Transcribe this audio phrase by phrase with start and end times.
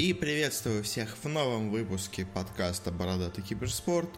[0.00, 4.08] И приветствую всех в новом выпуске подкаста «Бородатый киберспорт»,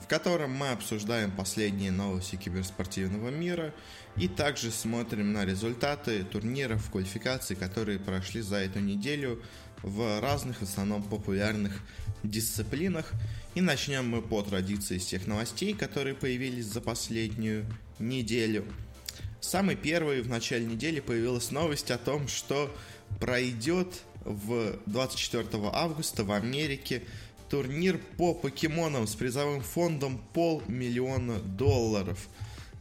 [0.00, 3.74] в котором мы обсуждаем последние новости киберспортивного мира
[4.16, 9.42] и также смотрим на результаты турниров, квалификаций, которые прошли за эту неделю
[9.82, 11.82] в разных, в основном популярных
[12.22, 13.12] дисциплинах.
[13.54, 17.66] И начнем мы по традиции с тех новостей, которые появились за последнюю
[17.98, 18.64] неделю.
[19.42, 22.74] Самый первый в начале недели появилась новость о том, что
[23.20, 27.02] пройдет в 24 августа в Америке
[27.48, 32.28] турнир по покемонам с призовым фондом полмиллиона долларов.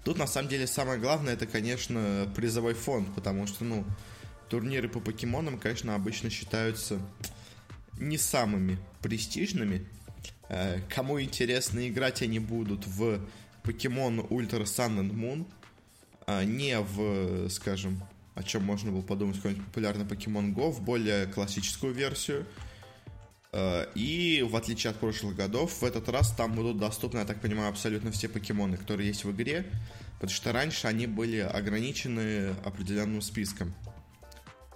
[0.04, 3.86] Тут на самом деле самое главное это, конечно, призовой фонд, потому что, ну,
[4.50, 7.00] турниры по покемонам, конечно, обычно считаются
[8.00, 9.86] не самыми престижными.
[10.50, 13.20] Э, кому интересно играть, они будут в
[13.64, 15.46] Покемон Ультра Sun and Moon,
[16.46, 18.02] не в, скажем,
[18.36, 22.46] о чем можно было подумать, какой-нибудь популярный Pokemon Go в более классическую версию.
[23.54, 27.40] Э, и в отличие от прошлых годов, в этот раз там будут доступны, я так
[27.40, 29.66] понимаю, абсолютно все покемоны, которые есть в игре,
[30.16, 33.74] потому что раньше они были ограничены определенным списком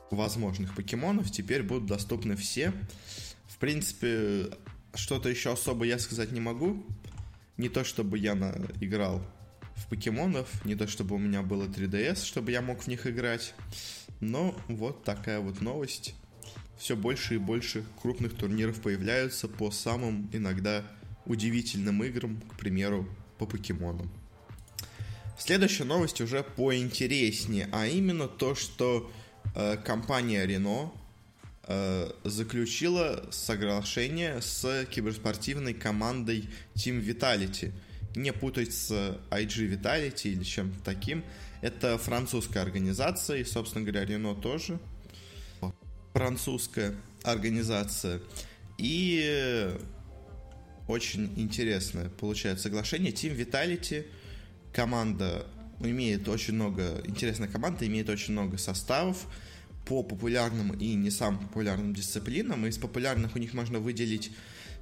[0.09, 2.73] возможных покемонов, теперь будут доступны все.
[3.47, 4.49] В принципе,
[4.95, 6.83] что-то еще особо я сказать не могу.
[7.57, 8.55] Не то, чтобы я на...
[8.79, 9.21] играл
[9.79, 10.47] в покемонов.
[10.65, 13.53] Не то чтобы у меня было 3DS, чтобы я мог в них играть.
[14.19, 16.13] Но вот такая вот новость.
[16.77, 20.83] Все больше и больше крупных турниров появляются по самым иногда
[21.25, 23.07] удивительным играм, к примеру,
[23.37, 24.09] по покемонам.
[25.37, 29.11] Следующая новость уже поинтереснее, а именно то, что
[29.55, 30.91] э, компания Renault
[31.63, 37.71] э, заключила соглашение с киберспортивной командой Team Vitality–
[38.15, 38.91] не путать с
[39.31, 41.23] IG Vitality или чем-то таким.
[41.61, 44.79] Это французская организация, и, собственно говоря, Renault тоже
[46.13, 48.21] французская организация.
[48.77, 49.71] И
[50.87, 53.11] очень интересное получается соглашение.
[53.11, 54.05] Team Vitality,
[54.73, 55.45] команда
[55.79, 59.27] имеет очень много, интересная команда, имеет очень много составов
[59.85, 62.65] по популярным и не самым популярным дисциплинам.
[62.65, 64.31] Из популярных у них можно выделить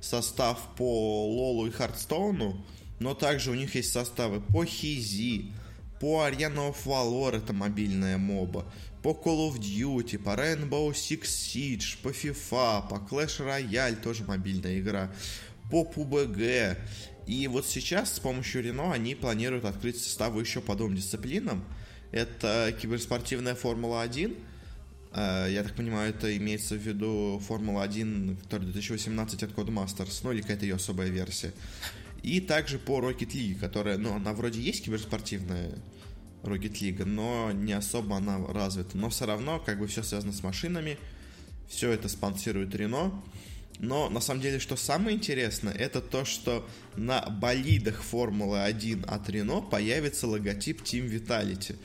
[0.01, 2.65] состав по Лолу и Хардстоуну,
[2.99, 5.51] но также у них есть составы по Хизи,
[5.99, 8.65] по Arena of Valor, это мобильная моба,
[9.01, 14.79] по Call of Duty, по Rainbow Six Siege, по FIFA, по Clash Royale, тоже мобильная
[14.79, 15.11] игра,
[15.69, 16.77] по PUBG.
[17.25, 21.63] И вот сейчас с помощью Рено они планируют открыть составы еще по двум дисциплинам.
[22.11, 24.37] Это киберспортивная Формула-1,
[25.13, 30.41] э, я так понимаю, это имеется в виду Формула-1, которая 2018 от Codemasters, ну или
[30.41, 31.51] какая-то ее особая версия.
[32.23, 35.71] И также по Rocket League, которая, ну, она вроде есть киберспортивная
[36.43, 38.97] Rocket League, но не особо она развита.
[38.97, 40.97] Но все равно, как бы все связано с машинами,
[41.67, 43.11] все это спонсирует Рено.
[43.79, 49.29] Но на самом деле, что самое интересное, это то, что на болидах Формулы 1 от
[49.29, 51.75] Рено появится логотип Team Vitality.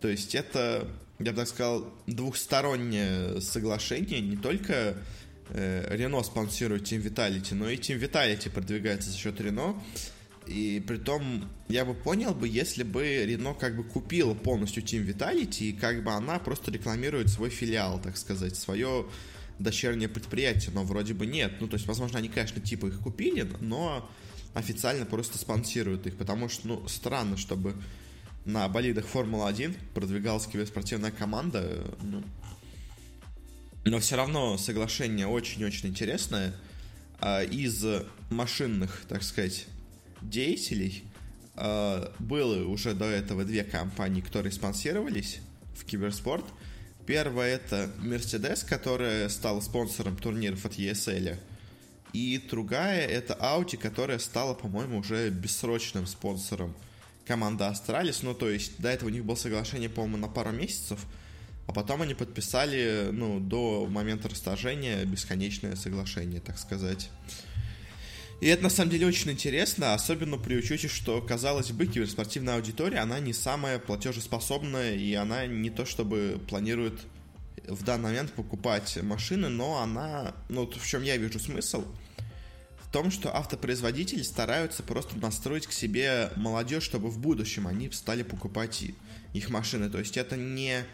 [0.00, 0.86] То есть это,
[1.18, 4.96] я бы так сказал, двухстороннее соглашение, не только
[5.54, 9.80] Рено спонсирует Team Vitality, но и Team Vitality продвигается за счет Рено.
[10.46, 15.06] И при том, я бы понял бы, если бы Рено как бы купила полностью Team
[15.06, 19.06] Vitality, и как бы она просто рекламирует свой филиал, так сказать, свое
[19.58, 21.60] дочернее предприятие, но вроде бы нет.
[21.60, 24.10] Ну, то есть, возможно, они, конечно, типа их купили, но
[24.54, 27.74] официально просто спонсируют их, потому что, ну, странно, чтобы
[28.44, 32.24] на болидах Формула-1 продвигалась киберспортивная команда, ну,
[33.90, 36.54] но все равно соглашение очень-очень интересное.
[37.18, 37.84] А, из
[38.30, 39.66] машинных, так сказать,
[40.22, 41.02] деятелей
[41.56, 45.40] а, было уже до этого две компании, которые спонсировались
[45.76, 46.44] в киберспорт.
[47.04, 51.36] Первая это Mercedes, которая стала спонсором турниров от ESL.
[52.12, 56.76] И другая это Audi, которая стала, по-моему, уже бессрочным спонсором
[57.26, 58.20] команды Astralis.
[58.22, 61.00] Ну, то есть до этого у них было соглашение, по-моему, на пару месяцев–
[61.70, 67.10] а потом они подписали, ну, до момента расторжения бесконечное соглашение, так сказать.
[68.40, 72.98] И это на самом деле очень интересно, особенно при учете, что, казалось бы, киберспортивная аудитория,
[72.98, 77.02] она не самая платежеспособная, и она не то чтобы планирует
[77.68, 81.84] в данный момент покупать машины, но она, ну, в чем я вижу смысл,
[82.84, 88.24] в том, что автопроизводители стараются просто настроить к себе молодежь, чтобы в будущем они стали
[88.24, 88.86] покупать
[89.34, 89.88] их машины.
[89.88, 90.84] То есть это не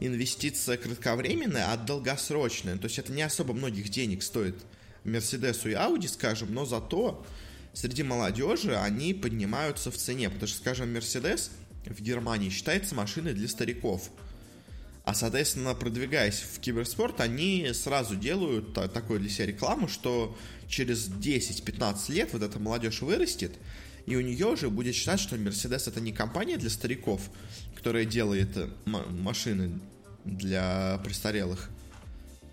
[0.00, 2.76] инвестиция кратковременная, а долгосрочная.
[2.76, 4.56] То есть это не особо многих денег стоит
[5.04, 7.24] Мерседесу и Ауди, скажем, но зато
[7.72, 10.30] среди молодежи они поднимаются в цене.
[10.30, 11.50] Потому что, скажем, Мерседес
[11.84, 14.10] в Германии считается машиной для стариков.
[15.04, 20.36] А, соответственно, продвигаясь в киберспорт, они сразу делают такую для себя рекламу, что
[20.68, 23.52] через 10-15 лет вот эта молодежь вырастет,
[24.04, 27.22] и у нее уже будет считать, что Mercedes это не компания для стариков,
[27.78, 28.50] которая делает
[28.86, 29.78] машины
[30.24, 31.70] для престарелых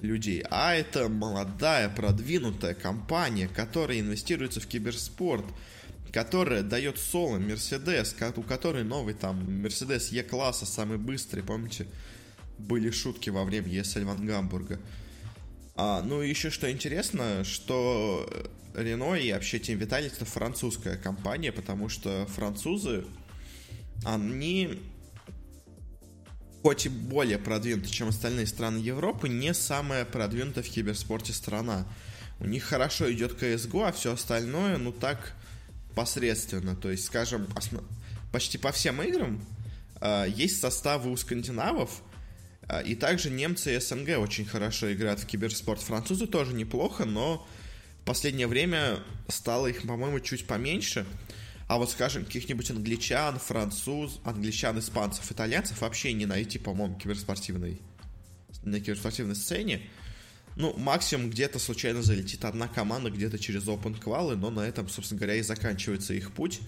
[0.02, 5.44] людей, а это молодая, продвинутая компания, которая инвестируется в киберспорт,
[6.14, 11.88] которая дает соло Mercedes, у которой новый там Mercedes E-класса, самый быстрый, помните?
[12.60, 14.80] были шутки во время ESL Ван Гамбурга.
[15.76, 18.30] А, ну и еще что интересно, что
[18.76, 23.06] Рено и вообще Тим Виталий это французская компания, потому что французы,
[24.06, 24.80] они
[26.66, 31.86] хоть и более продвинуты, чем остальные страны Европы, не самая продвинутая в киберспорте страна.
[32.40, 35.36] У них хорошо идет CSGO, а все остальное, ну так,
[35.94, 36.76] посредственно.
[36.76, 37.84] То есть, скажем, основ...
[38.32, 39.46] почти по всем играм
[40.02, 42.02] э, есть составы у скандинавов,
[42.64, 45.84] а, и также немцы и СНГ очень хорошо играют в киберспорт.
[45.84, 47.48] Французы тоже неплохо, но
[48.02, 48.98] в последнее время
[49.28, 51.06] стало их, по-моему, чуть поменьше.
[51.68, 57.82] А вот, скажем, каких-нибудь англичан, француз, англичан, испанцев, итальянцев вообще не найти, по-моему, киберспортивной,
[58.64, 59.82] на киберспортивной сцене.
[60.56, 65.20] Ну, максимум где-то случайно залетит одна команда где-то через open квалы, но на этом, собственно
[65.20, 66.62] говоря, и заканчивается их путь.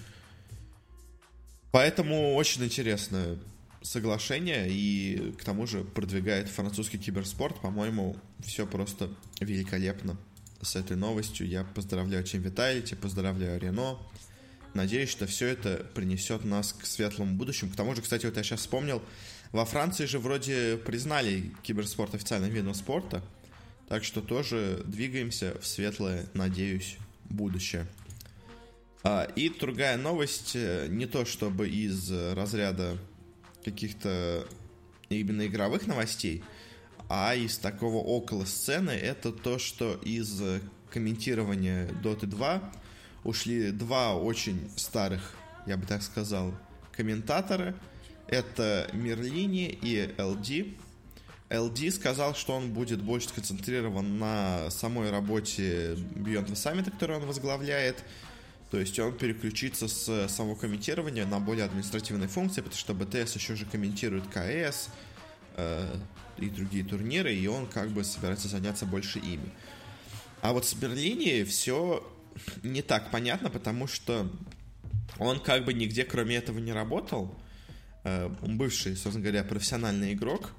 [1.71, 3.37] Поэтому очень интересно
[3.83, 7.61] соглашение и к тому же продвигает французский киберспорт.
[7.61, 9.09] По-моему, все просто
[9.39, 10.17] великолепно
[10.61, 11.47] с этой новостью.
[11.47, 13.99] Я поздравляю Тим Виталити, поздравляю Рено.
[14.77, 17.71] Надеюсь, что все это принесет нас к светлому будущему.
[17.71, 19.01] К тому же, кстати, вот я сейчас вспомнил,
[19.51, 23.23] во Франции же вроде признали киберспорт официальным видом спорта.
[23.89, 27.87] Так что тоже двигаемся в светлое, надеюсь, будущее.
[29.01, 32.99] А, и другая новость, э, не то чтобы из разряда
[33.65, 34.47] каких-то
[35.09, 36.43] именно игровых новостей,
[37.09, 40.39] а из такого около сцены это то, что из
[40.91, 42.71] комментирования Dota 2
[43.23, 45.33] ушли два очень старых,
[45.65, 46.53] я бы так сказал,
[46.91, 47.75] комментатора.
[48.27, 50.75] Это Мерлини и LD.
[51.49, 57.25] LD сказал, что он будет больше сконцентрирован на самой работе Beyond the Summit, которую он
[57.25, 58.03] возглавляет,
[58.69, 63.55] то есть он переключится с самого комментирования на более административные функции, потому что БТС еще
[63.55, 64.89] же комментирует КС
[65.55, 65.95] э,
[66.37, 69.49] и другие турниры, и он как бы собирается заняться больше ими.
[70.41, 72.05] А вот с Берлини все
[72.63, 74.29] не так понятно, потому что
[75.19, 77.35] он как бы нигде кроме этого не работал.
[78.03, 80.51] Э, он бывший, собственно говоря, профессиональный игрок.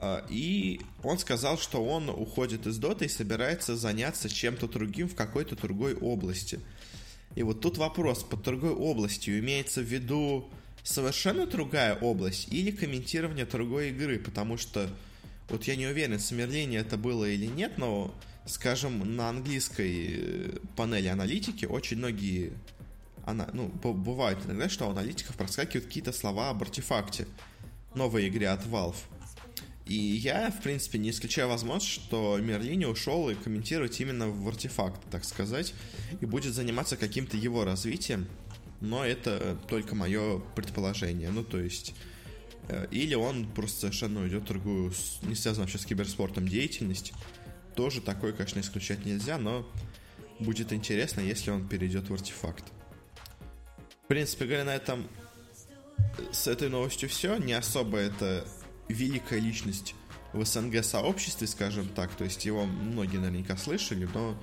[0.00, 5.14] Э, и он сказал, что он уходит из Доты и собирается заняться чем-то другим в
[5.14, 6.60] какой-то другой области–
[7.36, 10.48] и вот тут вопрос, под другой областью имеется в виду
[10.82, 14.88] совершенно другая область или комментирование другой игры, потому что
[15.50, 18.12] вот я не уверен, сомерление это было или нет, но,
[18.46, 22.52] скажем, на английской э, панели аналитики очень многие
[23.26, 27.26] она, ну, бывает иногда, что у аналитиков проскакивают какие-то слова об артефакте
[27.94, 28.96] новой игре от Valve.
[29.84, 35.00] И я, в принципе, не исключаю возможность, что Мерлини ушел и комментирует именно в артефакт,
[35.10, 35.74] так сказать,
[36.20, 38.26] и будет заниматься каким-то его развитием,
[38.80, 41.30] но это только мое предположение.
[41.30, 41.94] Ну, то есть,
[42.68, 44.92] э, или он просто совершенно уйдет в другую,
[45.22, 47.12] не связанную вообще с киберспортом деятельность.
[47.76, 49.70] Тоже такое, конечно, исключать нельзя, но
[50.40, 52.64] будет интересно, если он перейдет в артефакт.
[54.04, 55.06] В принципе, говоря, на этом
[56.32, 57.36] с этой новостью все.
[57.36, 58.46] Не особо это
[58.88, 59.94] великая личность
[60.32, 62.14] в СНГ сообществе, скажем так.
[62.14, 64.40] То есть его многие наверняка слышали, но,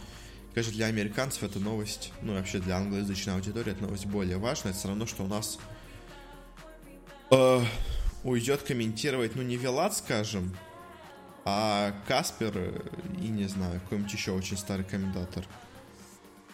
[0.54, 4.72] конечно, для американцев эта новость, ну и вообще для англоязычной аудитории эта новость более важная.
[4.72, 5.58] Это все равно, что у нас
[7.32, 7.62] э,
[8.24, 10.56] уйдет комментировать, ну не Вилат, скажем,
[11.46, 12.58] а Каспер
[13.20, 15.46] и, не знаю, какой-нибудь еще очень старый комментатор.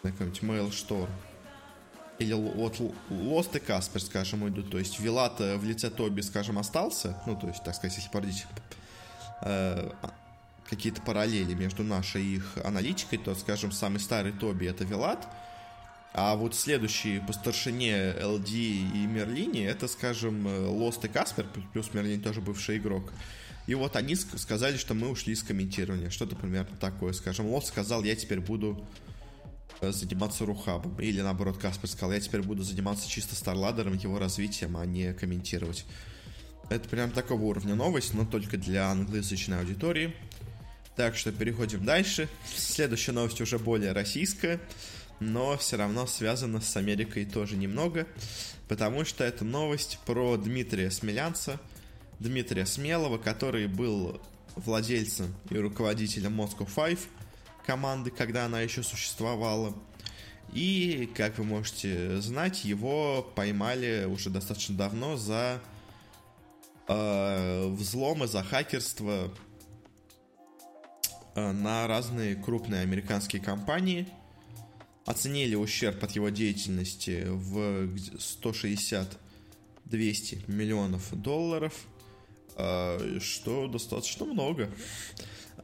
[0.02, 0.72] Какой-нибудь Mail
[2.20, 2.80] или вот
[3.10, 4.70] Лост и Каспер, скажем, уйдут.
[4.70, 7.22] То есть Вилат в лице Тоби, скажем, остался.
[7.26, 8.46] Ну, то есть, так сказать, если породить
[9.42, 9.90] э,
[10.70, 15.28] какие-то параллели между нашей и их аналитикой, то, скажем, самый старый Тоби это Вилат.
[16.14, 22.22] А вот следующие по старшине LD и Мерлини это, скажем, Лост и Каспер, плюс Мерлин
[22.22, 23.14] тоже бывший игрок.
[23.70, 26.10] И вот они сказали, что мы ушли из комментирования.
[26.10, 27.46] Что-то примерно такое, скажем.
[27.46, 28.84] Лост сказал, я теперь буду
[29.80, 31.00] заниматься рухабом.
[31.00, 35.86] Или наоборот, Каспер сказал, я теперь буду заниматься чисто Старладером, его развитием, а не комментировать.
[36.72, 40.16] Это прям такого уровня новость, но только для англоязычной аудитории.
[40.96, 42.28] Так что переходим дальше.
[42.52, 44.60] Следующая новость уже более российская,
[45.20, 48.08] но все равно связана с Америкой тоже немного,
[48.68, 51.60] потому что это новость про Дмитрия Смелянца,
[52.20, 54.22] Дмитрия Смелого, который был
[54.56, 57.00] владельцем и руководителем Moscow Five
[57.66, 59.74] команды, когда она еще существовала.
[60.54, 65.62] И, как вы можете знать, его поймали уже достаточно давно за
[66.88, 69.32] э, взломы, за хакерство
[71.36, 74.08] э, на разные крупные американские компании.
[75.06, 79.12] Оценили ущерб от его деятельности в 160-200
[80.52, 81.74] миллионов долларов,
[83.20, 84.70] что достаточно много.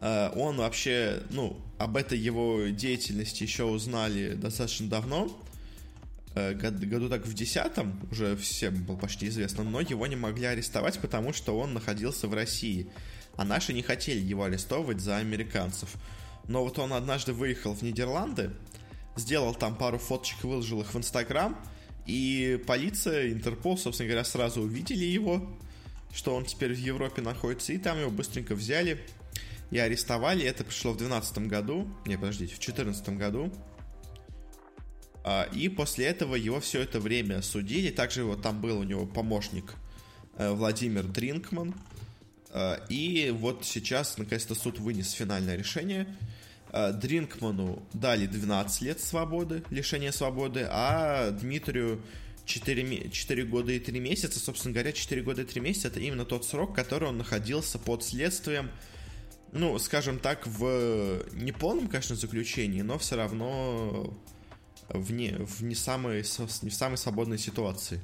[0.01, 5.35] Э, он вообще, ну, об этой его деятельности еще узнали достаточно давно,
[6.35, 10.99] э, году так в десятом, уже всем было почти известно, но его не могли арестовать,
[10.99, 12.87] потому что он находился в России.
[13.37, 15.89] А наши не хотели его арестовывать за американцев.
[16.47, 18.51] Но вот он однажды выехал в Нидерланды,
[19.15, 21.57] сделал там пару фоточек, выложил их в Инстаграм,
[22.05, 25.57] и полиция, Интерпол, собственно говоря, сразу увидели его,
[26.15, 29.05] что он теперь в Европе находится, и там его быстренько взяли,
[29.69, 30.45] и арестовали.
[30.45, 31.87] Это пришло в 2012 году.
[32.05, 33.53] Не, подождите, в 2014 году.
[35.23, 37.91] А, и после этого его все это время судили.
[37.91, 39.73] Также вот там был у него помощник
[40.37, 41.75] э, Владимир Дринкман.
[42.51, 46.07] А, и вот сейчас, наконец-то, суд вынес финальное решение.
[46.69, 52.01] А, Дринкману дали 12 лет свободы, лишения свободы, а Дмитрию
[52.45, 54.39] 4, 4 года и 3 месяца.
[54.39, 58.03] Собственно говоря, 4 года и 3 месяца это именно тот срок, который он находился под
[58.03, 58.69] следствием
[59.55, 64.13] ну, скажем так, в неполном, конечно, заключении, но все равно
[64.89, 68.01] в не, в не, самой, в самой свободной ситуации.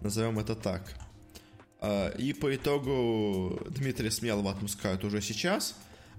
[0.00, 0.94] Назовем это так.
[1.80, 5.74] А, и по итогу Дмитрия Смелого отпускают уже сейчас,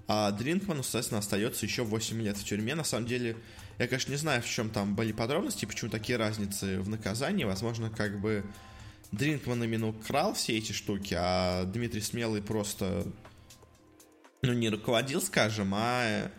[0.08, 2.74] а Дринкман, соответственно, остается еще 8 лет в тюрьме.
[2.74, 3.38] На самом деле,
[3.79, 7.45] я, конечно, не знаю, в чем там были подробности, почему такие разницы в наказании.
[7.45, 8.43] Возможно, как бы
[9.13, 13.07] Дринкман именно украл все эти штуки, а Дмитрий Смелый просто,
[14.41, 16.29] ну, не руководил, скажем, а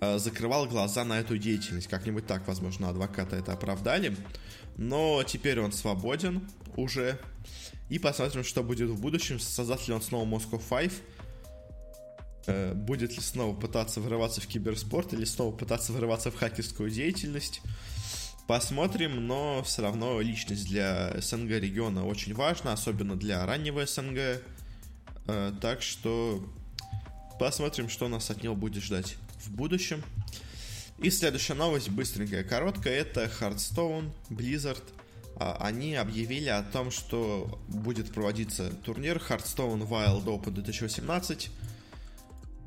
[0.00, 1.88] э, закрывал глаза на эту деятельность.
[1.88, 4.16] Как-нибудь так, возможно, адвоката это оправдали.
[4.76, 7.18] Но теперь он свободен уже.
[7.88, 9.40] И посмотрим, что будет в будущем.
[9.40, 10.92] Создаст ли он снова Moscow 5
[12.74, 17.60] будет ли снова пытаться вырываться в киберспорт или снова пытаться вырываться в хакерскую деятельность?
[18.46, 24.40] Посмотрим, но все равно личность для СНГ региона очень важна, особенно для раннего СНГ.
[25.26, 26.44] Э, так что
[27.38, 30.02] Посмотрим, что нас от него будет ждать в будущем.
[30.98, 34.82] И следующая новость, быстренькая, короткая, это Hearthstone, Blizzard.
[35.38, 41.50] А, они объявили о том, что будет проводиться турнир Hearthstone Wild Open 2018.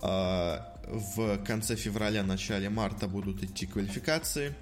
[0.01, 4.53] А, в конце февраля, начале марта будут идти квалификации.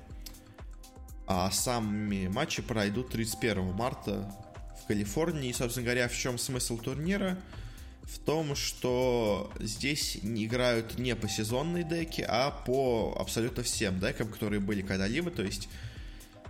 [1.25, 4.33] А сами матчи пройдут 31 марта
[4.81, 5.49] в Калифорнии.
[5.49, 7.37] И, собственно говоря, в чем смысл турнира?
[8.07, 14.61] в том, что здесь играют не по сезонной деки, а по абсолютно всем декам, которые
[14.61, 15.29] были когда-либо.
[15.29, 15.67] То есть,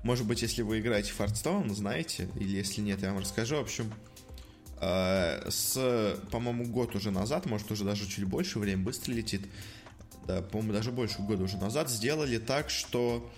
[0.03, 3.55] может быть, если вы играете в Hearthstone, знаете, или если нет, я вам расскажу.
[3.55, 3.91] В общем,
[4.79, 9.41] с, по-моему, год уже назад, может, уже даже чуть больше, время быстро летит,
[10.27, 13.31] да, по-моему, даже больше года уже назад, сделали так, что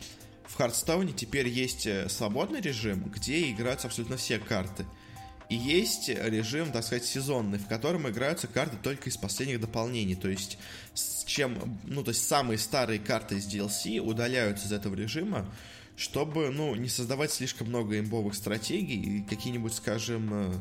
[0.47, 4.85] в Hearthstone теперь есть э, свободный режим, где играются абсолютно все карты–
[5.49, 10.15] и есть режим, так сказать, сезонный, в котором играются карты только из последних дополнений.
[10.15, 10.59] То есть,
[10.93, 15.51] с чем, ну, то есть самые старые карты из DLC удаляются из этого режима,
[15.97, 20.53] чтобы, ну, не создавать слишком много имбовых стратегий, и какие-нибудь, скажем, э,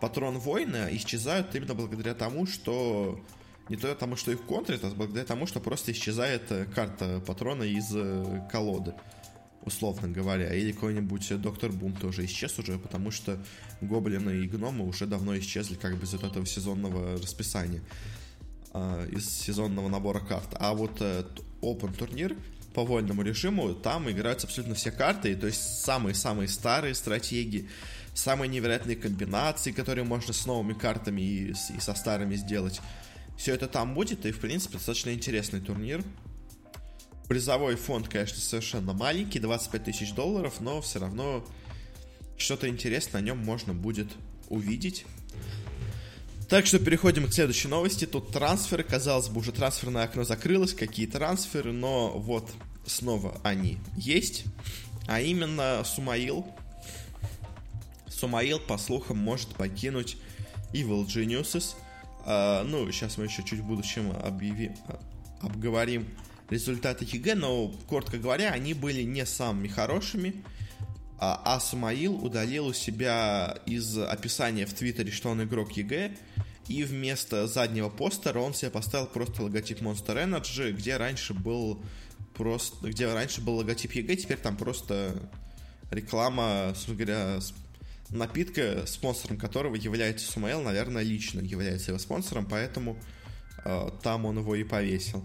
[0.00, 3.20] патрон воина исчезают именно благодаря тому, что
[3.68, 7.64] не то тому, что их контрят, а благодаря тому, что просто исчезает э, карта патрона
[7.64, 8.94] из э, колоды
[9.68, 10.52] условно говоря.
[10.52, 13.38] Или какой-нибудь Доктор Бум тоже исчез уже, потому что
[13.80, 17.82] гоблины и гномы уже давно исчезли как бы из вот этого сезонного расписания,
[18.74, 20.48] э, из сезонного набора карт.
[20.54, 21.24] А вот э,
[21.62, 22.36] Open турнир
[22.74, 27.68] по вольному режиму, там играются абсолютно все карты, то есть самые-самые старые стратегии,
[28.18, 32.80] самые невероятные комбинации, которые можно с новыми картами и, и со старыми сделать.
[33.36, 36.02] Все это там будет, и, в принципе, достаточно интересный турнир.
[37.28, 41.46] Призовой фонд, конечно, совершенно маленький, 25 тысяч долларов, но все равно
[42.36, 44.08] что-то интересное на нем можно будет
[44.48, 45.04] увидеть.
[46.48, 48.06] Так что переходим к следующей новости.
[48.06, 48.82] Тут трансферы.
[48.82, 50.72] Казалось бы, уже трансферное окно закрылось.
[50.72, 52.50] Какие трансферы, но вот
[52.86, 54.44] снова они есть.
[55.06, 56.46] А именно Сумаил.
[58.18, 60.16] Сумаил, по слухам, может покинуть
[60.72, 61.76] Evil Geniuses.
[62.24, 64.74] А, ну, сейчас мы еще чуть в будущем объявим,
[65.40, 66.08] обговорим
[66.50, 70.42] результаты EG, но, коротко говоря, они были не самыми хорошими.
[71.20, 76.16] а, а Сумаил удалил у себя из описания в Твиттере, что он игрок EG,
[76.66, 81.80] и вместо заднего постера он себе поставил просто логотип Monster Energy, где раньше был
[82.34, 85.30] просто, где раньше был логотип EG, теперь там просто
[85.90, 87.40] реклама, собственно говоря,
[88.10, 92.98] напитка, спонсором которого является Сумаил, наверное, лично является его спонсором, поэтому
[93.64, 95.24] э, там он его и повесил.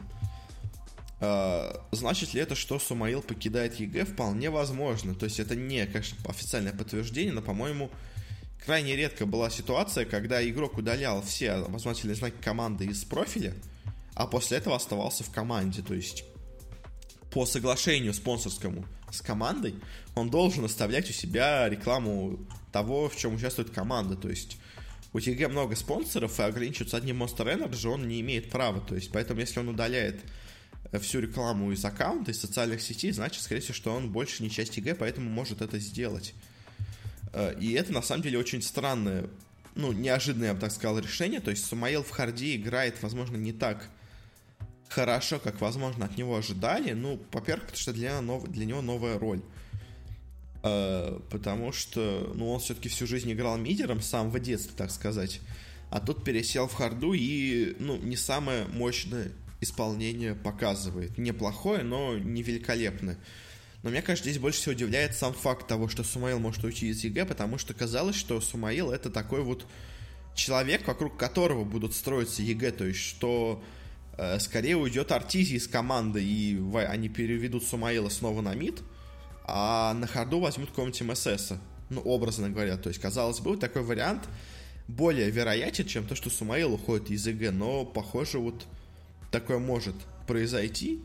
[1.20, 4.06] Э, значит ли это, что Сумаил покидает EG?
[4.06, 5.16] Вполне возможно.
[5.16, 7.90] То есть это не, конечно, официальное подтверждение, но, по-моему,
[8.66, 13.54] крайне редко была ситуация, когда игрок удалял все обозначительные знаки команды из профиля,
[14.16, 15.82] а после этого оставался в команде.
[15.82, 16.26] То есть
[17.32, 19.76] по соглашению спонсорскому с командой
[20.16, 22.40] он должен оставлять у себя рекламу
[22.74, 24.16] того, в чем участвует команда.
[24.18, 24.58] То есть
[25.14, 28.82] у EG много спонсоров, и ограничиваться одним Monster Energy он не имеет права.
[28.82, 30.20] То есть, поэтому если он удаляет
[30.92, 34.50] э, всю рекламу из аккаунта, из социальных сетей, значит, скорее всего, что он больше не
[34.50, 36.34] часть EG, поэтому может это сделать.
[37.32, 39.30] Э, и это, на самом деле, очень странное,
[39.76, 41.40] ну, неожиданное, я бы так сказал, решение.
[41.40, 43.88] То есть Сумаил в харде играет, возможно, не так
[44.90, 46.94] хорошо, как, возможно, от него ожидали.
[46.94, 48.20] Ну, во-первых, потому что для,
[48.66, 49.42] него новая роль.
[50.64, 55.42] Э, потому что, ну, он все-таки всю жизнь играл мидером с самого детства, так сказать.
[55.90, 61.18] А тут пересел в харду и, ну, не самое мощное исполнение показывает.
[61.18, 63.18] Неплохое, но не великолепное.
[63.84, 67.04] Но меня, конечно, здесь больше всего удивляет сам факт того, что Сумаил может уйти из
[67.04, 69.68] EG, потому что казалось, что Сумаил это такой вот
[70.34, 73.62] человек, вокруг которого будут строиться EG, то есть что
[74.18, 78.82] э, скорее уйдет Артизи из команды, и они переведут Сумаила снова на мид,
[79.46, 81.54] а на харду возьмут какого-нибудь MSS,
[81.90, 82.78] ну, образно говоря.
[82.78, 84.24] То есть, казалось бы, такой вариант
[84.88, 88.66] более вероятен, чем то, что Сумаил уходит из EG, но, похоже, вот
[89.32, 89.96] такое может
[90.28, 91.02] произойти.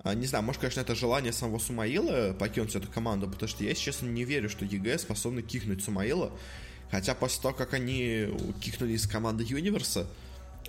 [0.00, 3.70] А, не знаю, может, конечно, это желание самого Сумаила покинуть эту команду, потому что я,
[3.70, 6.30] если честно, не верю, что EG способны кикнуть Сумаила.
[6.90, 8.28] Хотя после того, как они
[8.60, 10.06] кикнули из команды Юниверса,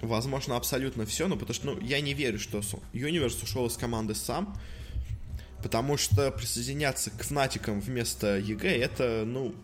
[0.01, 2.61] возможно, абсолютно все, но потому что, ну, я не верю, что
[2.93, 4.57] Юниверс ушел из команды сам,
[5.63, 9.55] потому что присоединяться к Фнатикам вместо EG это, ну,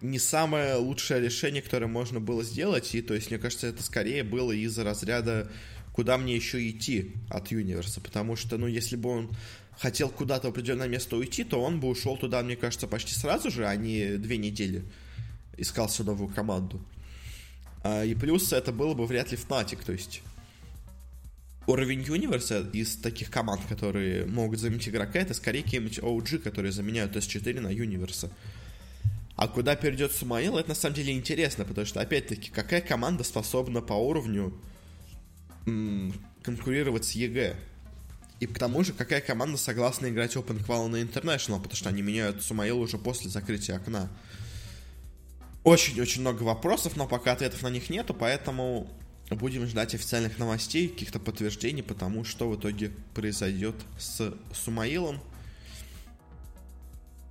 [0.00, 4.22] не самое лучшее решение, которое можно было сделать, и, то есть, мне кажется, это скорее
[4.22, 5.50] было из-за разряда
[5.94, 9.30] куда мне еще идти от Юниверса, потому что, ну, если бы он
[9.78, 13.50] хотел куда-то в определенное место уйти, то он бы ушел туда, мне кажется, почти сразу
[13.50, 14.84] же, а не две недели
[15.56, 16.84] искал себе новую команду.
[17.84, 20.22] А, и плюс это было бы вряд ли Fnatic, то есть
[21.66, 27.16] уровень Юниверса из таких команд, которые могут заменить игрока, это скорее какие-нибудь OG, которые заменяют
[27.16, 28.30] S4 на Юниверса.
[29.36, 33.80] А куда перейдет Сумаил, это на самом деле интересно, потому что, опять-таки, какая команда способна
[33.80, 34.56] по уровню
[35.66, 37.56] м- конкурировать с EG?
[38.40, 42.02] И к тому же, какая команда согласна играть Open Qual на International, потому что они
[42.02, 44.08] меняют Сумаил уже после закрытия окна.
[45.64, 48.88] Очень-очень много вопросов, но пока ответов на них нету, поэтому
[49.30, 55.20] будем ждать официальных новостей, каких-то подтверждений, потому что в итоге произойдет с Сумаилом.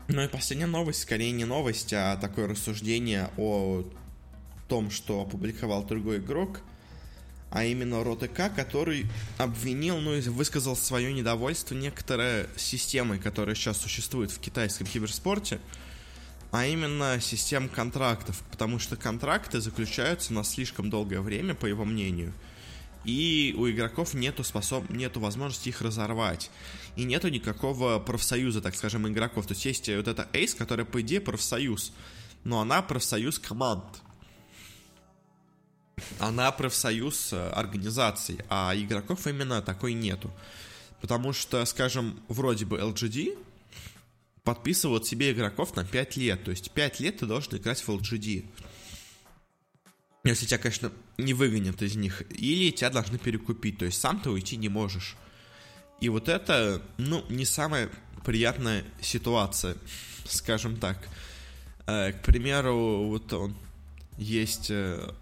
[0.08, 3.86] Ну и последняя новость, скорее не новость, а такое рассуждение о
[4.68, 6.62] том, что опубликовал другой игрок,
[7.52, 9.06] а именно РОТК, который
[9.38, 15.60] обвинил, ну и высказал свое недовольство некоторой системой, которая сейчас существует в китайском киберспорте–
[16.54, 22.32] а именно систем контрактов, потому что контракты заключаются на слишком долгое время, по его мнению,
[23.06, 24.88] и у игроков нету, способ...
[24.92, 26.52] нету возможности их разорвать.
[26.96, 29.48] И нету никакого профсоюза, так скажем, игроков.
[29.48, 31.92] То есть есть вот эта Ace, которая, по идее, профсоюз.
[32.44, 33.84] Но она профсоюз команд.
[36.20, 40.32] Она профсоюз э, организаций, а игроков именно такой нету.
[41.02, 43.38] Потому что, скажем, вроде бы LGD,
[44.44, 46.44] подписывают себе игроков на 5 лет.
[46.44, 48.46] То есть 5 лет ты должен играть в LGD.
[50.26, 52.24] Если тебя, конечно, не выгонят из них.
[52.32, 53.78] Или тебя должны перекупить.
[53.78, 55.16] То есть сам ты уйти не можешь.
[56.00, 57.90] И вот это, ну, не самая
[58.26, 59.76] приятная ситуация,
[60.26, 60.98] скажем так.
[61.88, 63.56] Э, к примеру, вот он
[64.18, 65.14] есть э,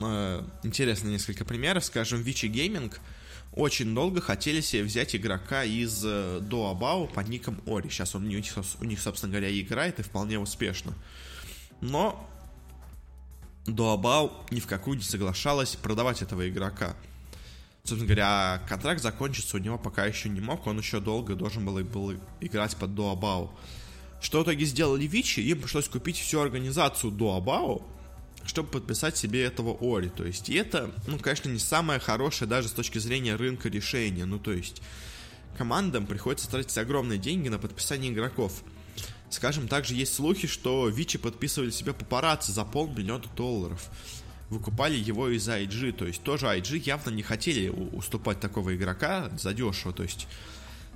[0.00, 1.84] э, интересно несколько примеров.
[1.84, 3.00] Скажем, Вичи Гейминг–
[3.52, 7.88] очень долго хотели себе взять игрока из э, Дуабао под ником Ори.
[7.88, 8.44] Сейчас он у них,
[8.80, 10.94] у них, собственно говоря, играет и вполне успешно.
[11.80, 12.28] Но
[13.66, 16.94] Дуабао ни в какую не соглашалась продавать этого игрока.
[17.84, 21.82] Собственно говоря, контракт закончится у него пока еще не мог, он еще долго должен был,
[21.84, 23.50] был играть под Дуабао.
[24.20, 25.40] Что в итоге сделали Вичи?
[25.40, 27.82] Им пришлось купить всю организацию Дуабао,
[28.44, 30.08] чтобы подписать себе этого Ори.
[30.08, 34.24] То есть, и это, ну, конечно, не самое хорошее даже с точки зрения рынка решения.
[34.24, 34.82] Ну, то есть,
[35.56, 38.62] командам приходится тратить огромные деньги на подписание игроков.
[39.30, 43.90] Скажем, также есть слухи, что Вичи подписывали себе папарацци за полмиллиона долларов.
[44.48, 49.52] Выкупали его из IG, то есть тоже IG явно не хотели уступать такого игрока за
[49.52, 50.26] дешево, то есть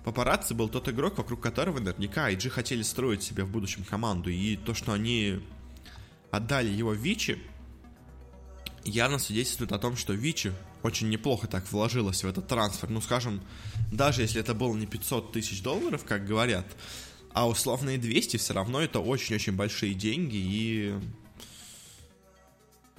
[0.04, 4.56] Папарацци был тот игрок, вокруг которого наверняка IG хотели строить себе в будущем команду, и
[4.56, 5.40] то, что они
[6.32, 7.38] отдали его Вичи,
[8.84, 12.90] явно свидетельствует о том, что Вичи очень неплохо так вложилась в этот трансфер.
[12.90, 13.40] Ну, скажем,
[13.92, 16.66] даже если это было не 500 тысяч долларов, как говорят,
[17.32, 20.94] а условные 200, все равно это очень-очень большие деньги, и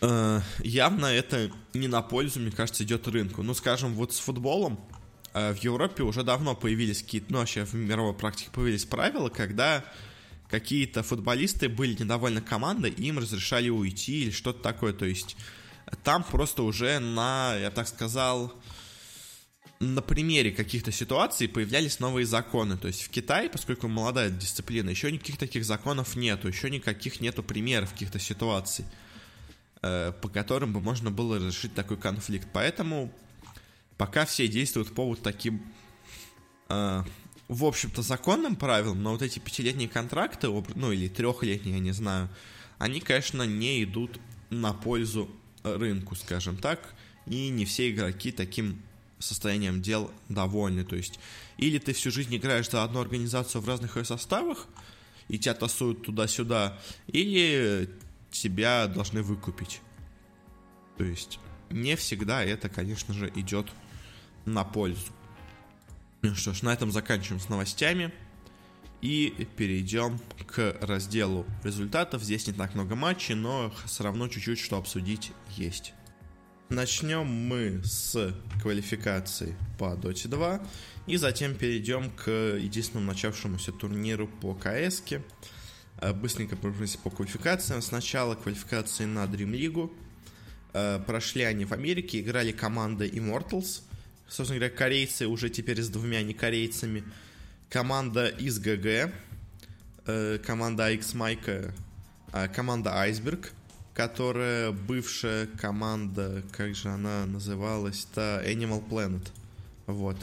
[0.02, 3.42] э, явно это не на пользу, мне кажется, идет рынку.
[3.42, 4.80] Ну, скажем, вот с футболом
[5.34, 9.84] э, в Европе уже давно появились какие-то, ну, вообще в мировой практике появились правила, когда
[10.54, 15.36] какие-то футболисты были недовольны командой, им разрешали уйти или что-то такое, то есть
[16.04, 18.54] там просто уже на, я так сказал,
[19.80, 22.78] на примере каких-то ситуаций появлялись новые законы.
[22.78, 27.42] То есть в Китае, поскольку молодая дисциплина, еще никаких таких законов нету, еще никаких нету
[27.42, 28.86] примеров каких-то ситуаций,
[29.82, 32.48] э, по которым бы можно было разрешить такой конфликт.
[32.54, 33.12] Поэтому
[33.98, 35.66] пока все действуют по вот таким,
[36.70, 37.04] э,
[37.48, 42.30] в общем-то, законным правилам, но вот эти пятилетние контракты, ну или трехлетние, я не знаю,
[42.78, 45.30] они, конечно, не идут на пользу
[45.64, 46.94] рынку, скажем так,
[47.26, 48.82] и не все игроки таким
[49.20, 50.84] состоянием дел довольны.
[50.84, 51.20] То есть,
[51.58, 54.68] или ты всю жизнь играешь за одну организацию в разных ее составах,
[55.30, 56.78] и тебя тасуют туда-сюда,
[57.08, 57.90] или
[58.32, 59.80] тебя должны выкупить.
[60.98, 63.68] То есть, не всегда это, конечно же, идет
[64.46, 65.12] на пользу.
[66.24, 68.14] Ну что ж, на этом заканчиваем с новостями.
[69.02, 72.24] И перейдем к разделу результатов.
[72.24, 75.94] Здесь не так много матчей, но все равно чуть-чуть что обсудить есть.
[76.70, 80.66] Начнем мы с квалификации по Dota 2
[81.08, 85.04] и затем перейдем к единственному начавшемуся турниру по КС.
[86.00, 87.82] Э, быстренько пробежимся по квалификациям.
[87.82, 89.94] Сначала квалификации на Dream League.
[90.72, 93.82] Э, прошли они в Америке, играли команда Immortals.
[94.28, 97.04] Собственно говоря, корейцы уже теперь с двумя не корейцами–
[97.74, 99.12] команда из ГГ,
[100.06, 101.74] э, команда X Майка,
[102.32, 103.52] э, команда Айсберг,
[103.96, 109.28] которая бывшая команда, как же она называлась-то, Animal Planet.
[109.88, 110.18] Вот.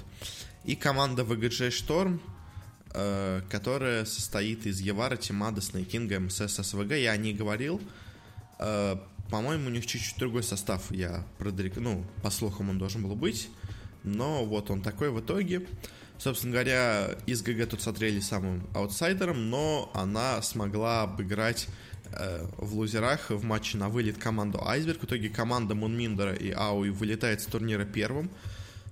[0.64, 2.20] И команда VGJ Storm,
[2.94, 6.92] э, которая состоит из Евара, Тимада, Снейкинга, МСС, СВГ.
[6.92, 7.80] Я о ней говорил.
[8.60, 8.96] Э,
[9.28, 10.92] по-моему, у них чуть-чуть другой состав.
[10.92, 11.78] Я продрек...
[11.78, 13.48] Ну, по слухам он должен был быть.
[14.04, 15.66] Но вот он такой в итоге.
[16.18, 21.66] Собственно говоря, из ГГ тут смотрели самым аутсайдером, но она смогла обыграть
[22.12, 25.00] э, в лузерах в матче на вылет команду Айсберг.
[25.00, 28.30] В итоге команда Мунминдера и Ауи вылетает с турнира первым.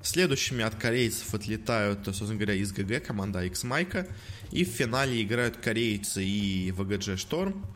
[0.00, 4.06] Следующими от корейцев отлетают, собственно говоря, из ГГ команда X Майка.
[4.50, 7.66] И в финале играют корейцы и ВГДЖ Шторм.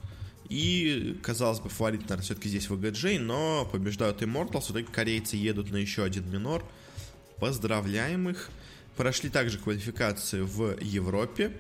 [0.49, 4.69] И, казалось бы, фаворит, наверное, все-таки здесь ВГДЖ, но побеждают Immortals.
[4.69, 6.65] В итоге корейцы едут на еще один минор.
[7.43, 8.51] Поздравляем их.
[8.97, 11.51] Прошли также квалификации в Европе.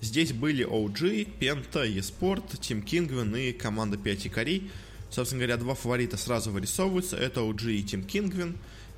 [0.00, 4.70] Здесь были OG, Penta, eSport, Team Kingwin и команда 5 якорей.
[5.10, 7.18] Собственно говоря, два фаворита сразу вырисовываются.
[7.18, 8.56] Это OG и Team Kingwin.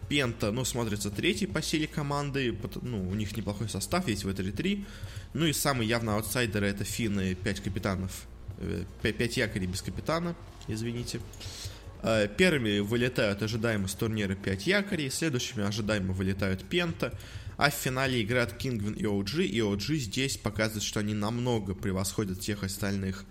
[0.09, 2.57] Пента, ну, смотрится третий по силе команды.
[2.81, 4.87] Ну, у них неплохой состав, есть в этой 3.
[5.35, 8.27] Ну и самый явный аутсайдер это финны 5 капитанов.
[9.03, 10.37] 5 э, якорей без капитана,
[10.69, 11.19] извините.
[12.03, 17.13] Э, первыми вылетают ожидаемо с турнира 5 якорей, следующими ожидаемо вылетают Пента,
[17.57, 22.39] а в финале играют Кингвин и OG, и OG здесь показывает, что они намного превосходят
[22.39, 23.27] всех остальных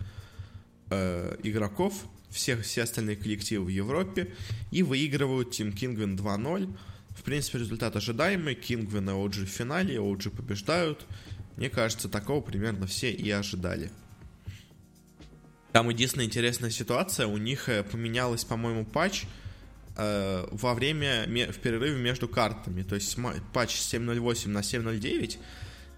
[0.91, 4.35] э, игроков, всех, все остальные коллективы в Европе,
[4.69, 6.71] и выигрывают Team Кингвин 2-0.
[7.17, 8.53] В принципе, результат ожидаемый.
[8.53, 11.07] Кингвин и OG в финале, OG побеждают.
[11.57, 13.91] Мне кажется, такого примерно все и ожидали.
[15.71, 19.25] Там единственная интересная ситуация, у них э, поменялась, по-моему, патч,
[20.01, 22.83] Э, во время, в перерыве между картами.
[22.83, 23.17] То есть
[23.51, 25.37] патч 7.08 на 7.09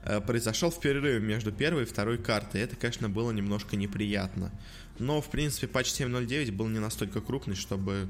[0.06, 2.62] э, произошел в перерыве между первой и второй картой.
[2.62, 4.52] Это, конечно, было немножко неприятно.
[4.98, 8.10] Но, в принципе, патч 7.09 был не настолько крупный, чтобы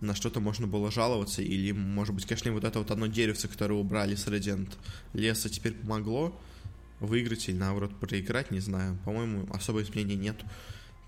[0.00, 1.40] на что-то можно было жаловаться.
[1.40, 4.72] Или, может быть, конечно, вот это вот одно деревце, которое убрали с Resident
[5.12, 6.36] леса, теперь помогло
[6.98, 8.98] выиграть или, наоборот, проиграть, не знаю.
[9.04, 10.36] По-моему, особо изменений нет.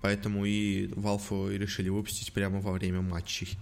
[0.01, 3.57] Поэтому и Valve решили выпустить прямо во время матчей.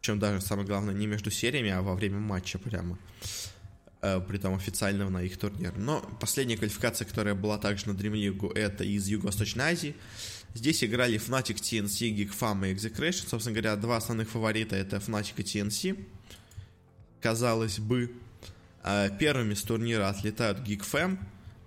[0.00, 2.98] Причем даже, самое главное, не между сериями, а во время матча прямо.
[4.02, 5.76] Э, притом официального на их турнир.
[5.76, 9.96] Но последняя квалификация, которая была также на Dream League, это из Юго-Восточной Азии.
[10.54, 13.26] Здесь играли Fnatic, TNC, GeekFam и Execration.
[13.26, 16.04] Собственно говоря, два основных фаворита это Fnatic и TNC.
[17.20, 18.12] Казалось бы,
[18.84, 21.18] э, первыми с турнира отлетают GeekFam.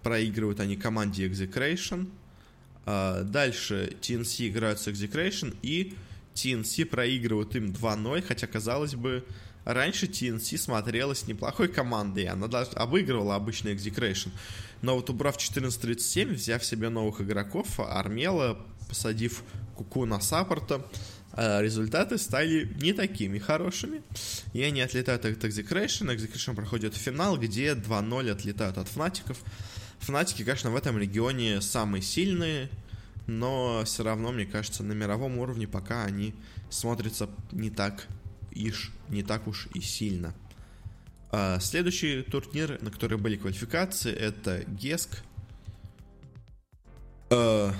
[0.01, 2.09] проигрывают они команде Execration.
[2.85, 5.95] А, дальше TNC играют с Execration, и
[6.35, 9.25] TNC проигрывают им 2-0, хотя, казалось бы,
[9.65, 14.29] раньше TNC смотрелась неплохой командой, она даже обыгрывала обычный Execration.
[14.81, 19.43] Но вот убрав 14.37, взяв себе новых игроков, Армела, посадив
[19.75, 20.85] Куку на саппорта,
[21.33, 24.01] а, результаты стали не такими хорошими.
[24.53, 26.13] И они отлетают от Execration.
[26.15, 29.37] Execration проходит финал, где 2-0 отлетают от Фнатиков.
[29.99, 32.69] Фнатики, конечно, в этом регионе самые сильные,
[33.27, 36.33] но все равно, мне кажется, на мировом уровне пока они
[36.69, 38.07] смотрятся не так
[38.51, 40.33] иш, не так уж и сильно.
[41.31, 45.21] А следующий турнир, на который были квалификации, это ГЕСК.
[47.29, 47.73] А,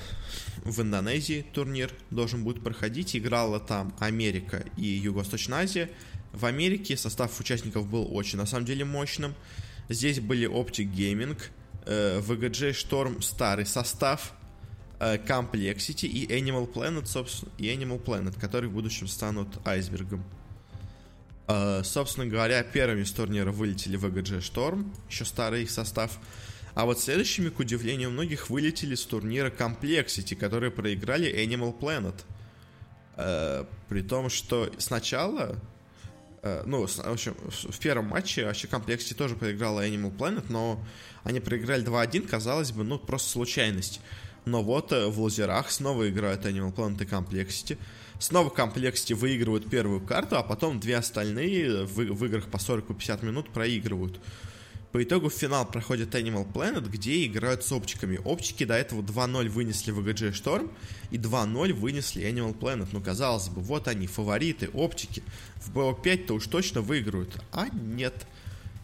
[0.63, 3.15] в Индонезии турнир должен будет проходить.
[3.15, 5.89] Играла там Америка и Юго-Восточная Азия.
[6.31, 9.33] В Америке состав участников был очень, на самом деле, мощным.
[9.89, 11.39] Здесь были Optic Gaming,
[11.85, 14.33] VGJ Storm старый состав,
[14.99, 20.23] э, Complexity и Animal Planet, собственно, и Animal Planet, которые в будущем станут айсбергом.
[21.47, 26.19] Э, собственно говоря, первыми с турнира вылетели VGJ Storm, еще старый их состав,
[26.75, 32.15] а вот следующими, к удивлению многих, вылетели с турнира Complexity, которые проиграли Animal Planet.
[33.17, 35.55] Э, при том, что сначала, э,
[36.65, 40.83] ну, в общем, в первом матче вообще Complexity тоже проиграла Animal Planet, но
[41.23, 44.01] они проиграли 2-1, казалось бы, ну, просто случайность.
[44.45, 47.77] Но вот э, в лазерах снова играют Animal Planet и Complexity.
[48.19, 53.49] Снова Complexity выигрывают первую карту, а потом две остальные в, в играх по 40-50 минут
[53.51, 54.19] проигрывают.
[54.91, 58.19] По итогу в финал проходит Animal Planet, где играют с оптиками.
[58.25, 60.71] Оптики до этого 2-0 вынесли VGJ Storm
[61.11, 62.87] и 2-0 вынесли Animal Planet.
[62.91, 65.21] Ну, казалось бы, вот они, фавориты, оптики.
[65.57, 67.39] В BO5-то уж точно выиграют.
[67.51, 68.25] А нет.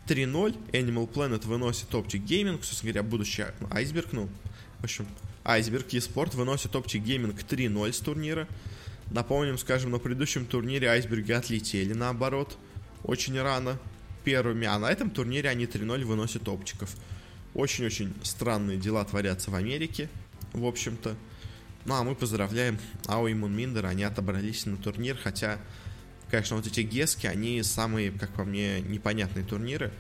[0.07, 4.29] 3-0, Animal Planet выносит Optic Gaming, собственно говоря, будущий Айсберг, ну,
[4.79, 5.07] в общем,
[5.43, 8.47] Айсберг eSport выносит Optic Gaming 3-0 с турнира.
[9.09, 12.57] Напомним, скажем, на предыдущем турнире Айсберги отлетели наоборот,
[13.03, 13.79] очень рано,
[14.25, 16.93] первыми, а на этом турнире они 3-0 выносят опчиков.
[17.53, 20.09] Очень-очень странные дела творятся в Америке,
[20.51, 21.15] в общем-то.
[21.85, 25.59] Ну, а мы поздравляем Ау и Мунминдер, они отобрались на турнир, хотя,
[26.29, 29.93] конечно, вот эти гески, они самые, как по мне, непонятные турниры.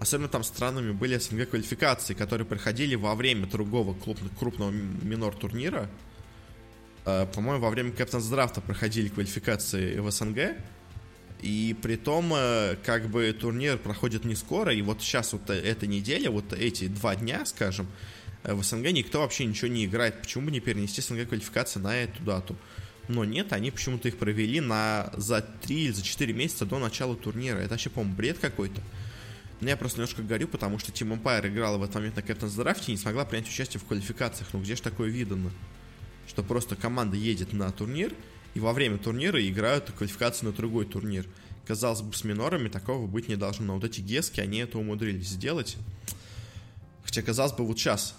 [0.00, 3.94] Особенно там странными были СНГ квалификации, которые проходили во время другого
[4.38, 5.90] крупного минор турнира.
[7.04, 10.56] Э, по-моему, во время Captain's Драфта проходили квалификации в СНГ.
[11.40, 15.86] И при том, э, как бы турнир проходит не скоро, и вот сейчас вот эта
[15.86, 17.86] неделя, вот эти два дня, скажем,
[18.42, 20.20] э, в СНГ никто вообще ничего не играет.
[20.20, 22.56] Почему бы не перенести СНГ квалификации на эту дату?
[23.06, 27.16] Но нет, они почему-то их провели на за 3 или за 4 месяца до начала
[27.16, 27.56] турнира.
[27.58, 28.82] Это вообще, по-моему, бред какой-то.
[29.60, 32.56] Но я просто немножко горю, потому что Team Empire играла в этот момент на Captain's
[32.56, 34.48] Draft и не смогла принять участие в квалификациях.
[34.52, 35.50] Ну где же такое видано?
[36.28, 38.12] Что просто команда едет на турнир,
[38.58, 41.24] и во время турнира играют квалификацию на другой турнир.
[41.64, 45.28] Казалось бы, с минорами такого быть не должно, но вот эти гески, они это умудрились
[45.28, 45.76] сделать.
[47.04, 48.16] Хотя, казалось бы, вот сейчас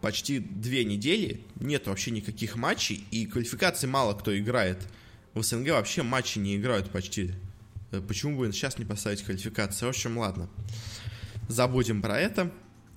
[0.00, 4.78] почти две недели, нет вообще никаких матчей, и квалификации мало кто играет.
[5.34, 7.32] В СНГ вообще матчи не играют почти.
[7.90, 9.86] Э, почему бы сейчас не поставить квалификации?
[9.86, 10.48] В общем, ладно.
[11.48, 12.52] Забудем про это.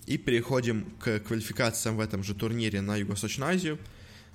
[0.05, 3.79] И переходим к квалификациям в этом же турнире на Юго-Восточную Азию.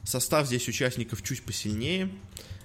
[0.05, 2.11] Состав здесь участников чуть посильнее.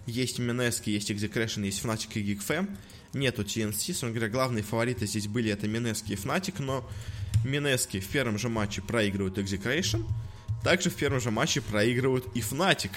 [0.06, 2.76] Есть Минески, есть Execration, есть Fnatic и GeekFam.
[3.14, 3.74] Нету TNC.
[3.74, 6.88] Собственно говоря, главные фавориты здесь были это Минески и Fnatic, но
[7.44, 10.06] Минески в первом же матче проигрывают Execration.
[10.64, 12.92] Также в первом же матче проигрывают и Fnatic.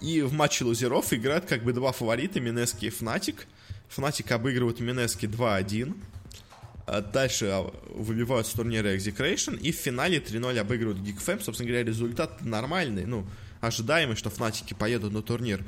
[0.00, 3.46] И в матче лузеров играют как бы два фаворита, Минески и Fnatic.
[3.94, 5.94] Fnatic обыгрывают Минески 2-1.
[6.86, 11.42] А дальше а, выбивают с турнира Execration и в финале 3-0 обыгрывают GeekFam.
[11.42, 13.26] Собственно говоря, результат нормальный, ну,
[13.60, 15.64] ожидаемый, что Фнатики поедут на турнир.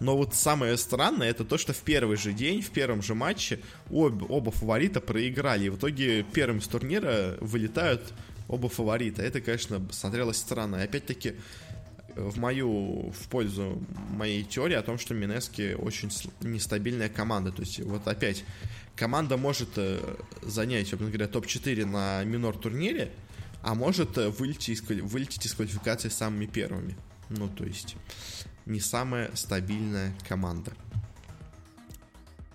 [0.00, 3.60] Но вот самое странное, это то, что в первый же день, в первом же матче
[3.90, 5.66] оба, оба фаворита проиграли.
[5.66, 8.02] И в итоге первым с турнира вылетают
[8.46, 9.22] оба фаворита.
[9.22, 10.76] Это, конечно, смотрелось странно.
[10.76, 11.34] И опять-таки,
[12.16, 17.52] в мою, в пользу моей теории о том, что Минески очень нестабильная команда.
[17.52, 18.44] То есть, вот опять,
[18.96, 20.00] команда может э,
[20.42, 23.12] занять, собственно говоря, топ-4 на минор-турнире,
[23.62, 26.96] а может э, вылететь из, вылететь из квалификации самыми первыми.
[27.28, 27.96] Ну, то есть,
[28.66, 30.72] не самая стабильная команда.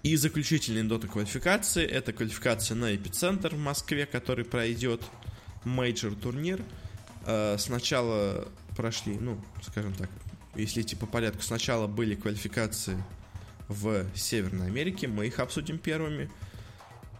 [0.03, 5.01] И заключительный дота квалификации это квалификация на эпицентр в Москве, который пройдет
[5.63, 6.61] мейджор турнир.
[7.25, 10.09] Э, сначала прошли, ну, скажем так,
[10.55, 13.03] если идти по порядку, сначала были квалификации
[13.67, 16.29] в Северной Америке, мы их обсудим первыми.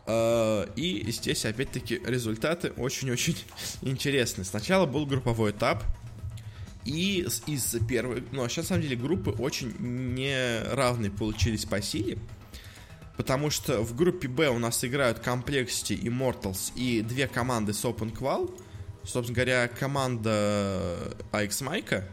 [0.06, 3.38] Э, и здесь, опять-таки, результаты очень-очень
[3.82, 4.46] интересные.
[4.46, 5.84] Сначала был групповой этап,
[6.86, 8.24] и из первой...
[8.32, 12.18] Ну, а сейчас, на самом деле, группы очень неравные получились по силе.
[13.16, 18.12] Потому что в группе Б у нас играют Complexity, Immortals и две команды с Open
[18.12, 18.52] Qual.
[19.04, 22.06] Собственно говоря, команда AX Майка,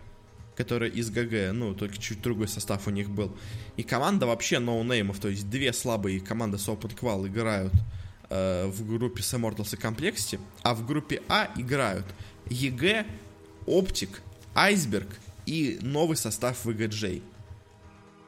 [0.57, 3.35] которая из ГГ, ну, только чуть другой состав у них был.
[3.77, 7.73] И команда вообще ноунеймов, то есть две слабые команды с Open Qual играют
[8.29, 12.07] э, в группе с Immortals и Complexity, а в группе А играют
[12.49, 13.07] EG,
[13.67, 14.21] OpTic,
[14.55, 15.09] Iceberg
[15.47, 17.23] и новый состав VGJ.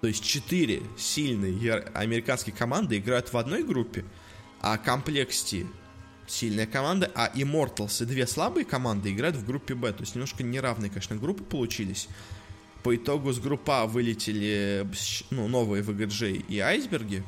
[0.01, 4.05] То есть четыре сильные американские команды играют в одной группе,
[4.61, 5.67] а Complexity
[6.27, 9.93] сильная команда, а Immortals и две слабые команды играют в группе Б.
[9.93, 12.09] То есть немножко неравные, конечно, группы получились.
[12.83, 14.89] По итогу с группы А вылетели
[15.31, 17.23] ну, новые VGJ и Айсберги,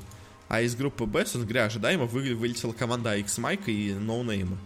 [0.48, 4.56] а из группы Б, собственно говоря, ожидаемо вы, вылетела команда X Mike и No Name.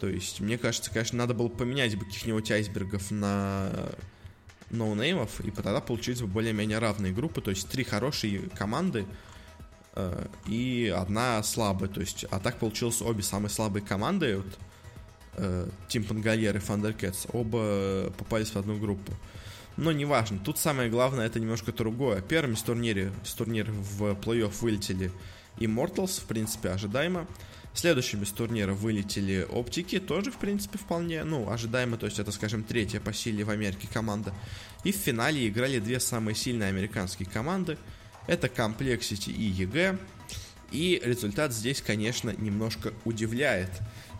[0.00, 3.92] То есть, мне кажется, конечно, надо было поменять бы каких-нибудь айсбергов на
[4.72, 9.06] ноунеймов, и тогда получились бы более-менее равные группы, то есть три хорошие команды
[10.46, 14.58] и одна слабая, то есть, а так получилось обе самые слабые команды, вот,
[15.34, 19.12] э, Тим Пангальер и Thundercats, оба попались в одну группу.
[19.76, 22.20] Но неважно, тут самое главное это немножко другое.
[22.20, 25.10] Первыми с турнире, с турнира в плей-офф вылетели
[25.58, 27.26] Immortals, в принципе, ожидаемо.
[27.74, 32.64] Следующими с турнира вылетели Оптики, тоже, в принципе, вполне, ну, ожидаемо, то есть это, скажем,
[32.64, 34.34] третья по силе в Америке команда.
[34.84, 37.78] И в финале играли две самые сильные американские команды.
[38.26, 39.98] Это Complexity и EG.
[40.70, 43.70] И результат здесь, конечно, немножко удивляет.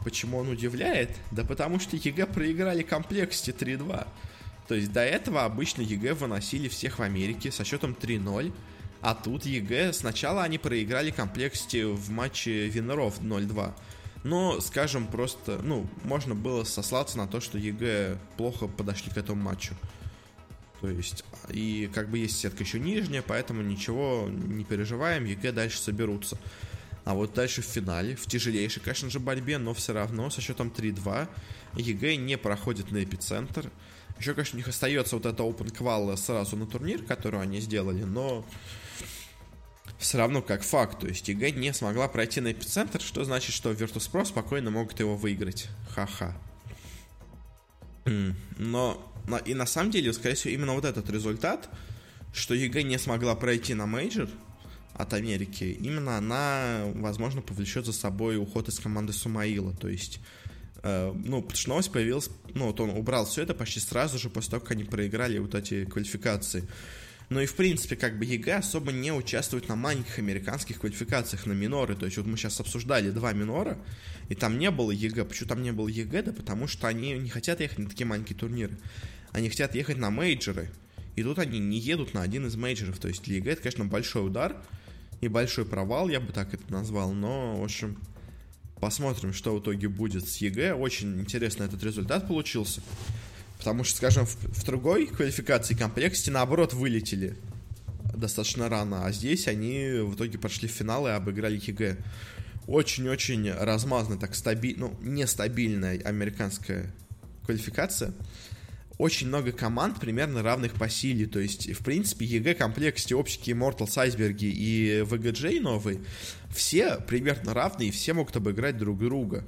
[0.04, 1.10] Почему он удивляет?
[1.30, 4.06] Да потому что EG проиграли Complexity 3-2.
[4.68, 8.52] То есть до этого обычно EG выносили всех в Америке со счетом 3-0.
[9.00, 13.72] А тут EG сначала они проиграли Complexity в матче виннеров 0-2.
[14.24, 19.42] Но, скажем, просто, ну, можно было сослаться на то, что EG плохо подошли к этому
[19.42, 19.74] матчу.
[20.82, 25.78] То есть, и как бы есть сетка еще нижняя, поэтому ничего не переживаем, EG дальше
[25.78, 26.36] соберутся.
[27.04, 30.72] А вот дальше в финале, в тяжелейшей, конечно же, борьбе, но все равно со счетом
[30.76, 31.28] 3-2
[31.76, 33.70] EG не проходит на эпицентр.
[34.18, 38.02] Еще, конечно, у них остается вот эта Open Qual сразу на турнир, который они сделали,
[38.02, 38.44] но
[39.98, 40.98] все равно как факт.
[40.98, 45.16] То есть EG не смогла пройти на эпицентр, что значит, что Virtus.pro спокойно могут его
[45.16, 45.68] выиграть.
[45.90, 46.36] Ха-ха.
[48.58, 49.11] Но
[49.44, 51.68] и на самом деле, скорее всего, именно вот этот результат,
[52.32, 54.28] что EG не смогла пройти на мейджор
[54.94, 59.74] от Америки, именно она, возможно, повлечет за собой уход из команды Сумаила.
[59.74, 60.20] То есть,
[60.82, 64.28] э, ну, потому что новость появилась, ну, вот он убрал все это почти сразу же
[64.28, 66.68] после того, как они проиграли вот эти квалификации.
[67.32, 71.52] Но и, в принципе, как бы EG особо не участвует на маленьких американских квалификациях, на
[71.52, 71.96] миноры.
[71.96, 73.78] То есть вот мы сейчас обсуждали два минора,
[74.28, 75.24] и там не было EG.
[75.24, 76.24] Почему там не было EG?
[76.24, 78.76] Да потому что они не хотят ехать на такие маленькие турниры.
[79.32, 80.70] Они хотят ехать на мейджоры.
[81.16, 82.98] И тут они не едут на один из мейджоров.
[82.98, 84.56] То есть EG это, конечно, большой удар
[85.20, 87.12] и большой провал, я бы так это назвал.
[87.12, 87.98] Но, в общем,
[88.80, 90.74] посмотрим, что в итоге будет с EG.
[90.74, 92.82] Очень интересно этот результат получился.
[93.58, 97.36] Потому что, скажем, в, в другой квалификации Complexity наоборот вылетели
[98.14, 101.96] достаточно рано, а здесь они в итоге прошли в финал и обыграли EG.
[102.66, 106.92] Очень-очень размазанная, так стабильно, ну, нестабильная американская
[107.44, 108.14] квалификация.
[108.98, 111.26] Очень много команд примерно равных по силе.
[111.26, 116.00] То есть, в принципе, EG, Complexity, оптики, Immortal, Айсберги и VGJ новый,
[116.54, 119.46] все примерно равные, все могут обыграть друг друга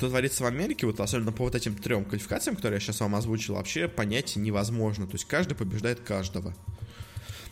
[0.00, 3.14] что творится в Америке, вот особенно по вот этим трем квалификациям, которые я сейчас вам
[3.16, 5.06] озвучил, вообще понять невозможно.
[5.06, 6.54] То есть каждый побеждает каждого.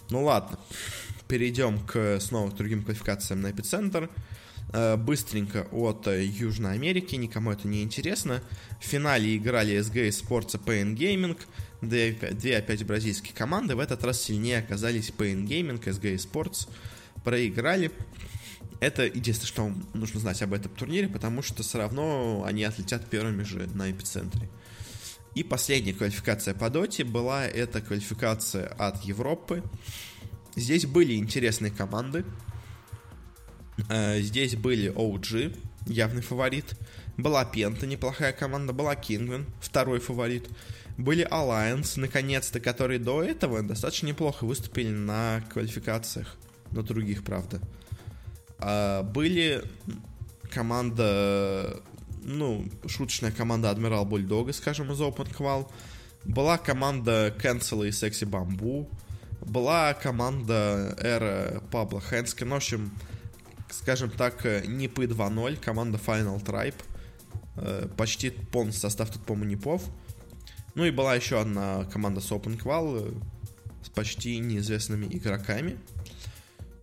[0.09, 0.59] Ну ладно,
[1.27, 4.09] перейдем к снова к другим квалификациям на эпицентр.
[4.99, 8.43] Быстренько от Южной Америки, никому это не интересно.
[8.81, 11.39] В финале играли SG Sports и Pain Gaming,
[11.81, 13.77] две, две опять бразильские команды.
[13.77, 16.69] В этот раз сильнее оказались Pain Gaming, SG Sports.
[17.25, 17.91] Проиграли
[18.81, 23.43] это единственное, что нужно знать об этом турнире, потому что все равно они отлетят первыми
[23.43, 24.49] же на эпицентре.
[25.35, 29.63] И последняя квалификация по доте была эта квалификация от Европы.
[30.57, 32.25] Здесь были интересные команды.
[33.89, 35.57] Э, здесь были OG,
[35.87, 36.75] явный фаворит.
[37.17, 38.73] Была Пента, неплохая команда.
[38.73, 40.49] Была Kingwin, второй фаворит.
[40.97, 46.37] Были Alliance, наконец-то, которые до этого достаточно неплохо выступили на квалификациях.
[46.73, 47.61] На других, правда.
[48.59, 49.63] А, были
[50.51, 51.81] команда,
[52.23, 55.71] ну, шуточная команда Адмирал Бульдога, скажем, из Open Qual.
[56.25, 58.89] Была команда Cancel и Sexy Bamboo.
[59.41, 62.93] была команда эра Пабло Хэнски, ну, в общем,
[63.71, 66.75] скажем так, не п 2.0, команда Final Tribe,
[67.57, 69.83] э, почти полный состав тут, по-моему, Непов.
[70.75, 75.79] Ну и была еще одна команда с Open Qual, э, с почти неизвестными игроками.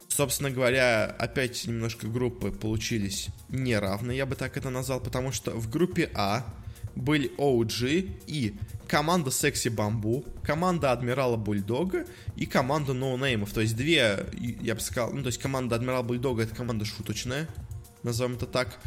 [0.07, 5.69] Собственно говоря, опять немножко группы получились неравные, я бы так это назвал, потому что в
[5.69, 6.45] группе А
[6.95, 8.55] были OG и
[8.87, 13.51] команда Sexy Bamboo, команда Адмирала Бульдога и команда Ноунеймов.
[13.51, 17.47] То есть две, я бы сказал, ну то есть команда Адмирала Бульдога это команда шуточная,
[18.03, 18.79] назовем это так.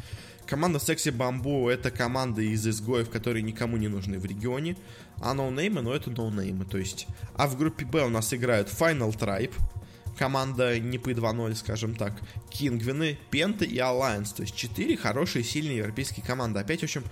[0.47, 4.79] Команда Sexy Bamboo это команда из изгоев, которые никому не нужны в регионе.
[5.21, 7.07] А ноунеймы, ну это ноунеймы, то есть.
[7.35, 9.53] А в группе Б у нас играют Final Tribe,
[10.19, 12.15] команда не по 2.0, скажем так,
[12.51, 14.35] Кингвины, Пенты и Alliance.
[14.35, 16.61] То есть четыре хорошие, сильные европейские команды.
[16.61, 17.05] Опять, в общем,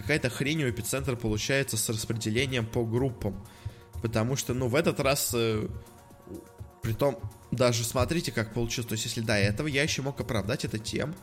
[0.00, 3.44] какая-то хрень у эпицентра получается с распределением по группам.
[4.02, 5.68] Потому что, ну, в этот раз, э,
[6.98, 7.18] том
[7.50, 8.88] даже смотрите, как получилось.
[8.88, 11.14] То есть, если до этого я еще мог оправдать это тем,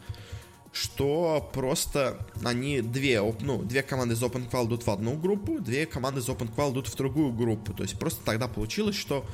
[0.72, 5.86] что просто они две, ну, две команды из Open Qual идут в одну группу, две
[5.86, 7.74] команды из Open Qual идут в другую группу.
[7.74, 9.26] То есть просто тогда получилось, что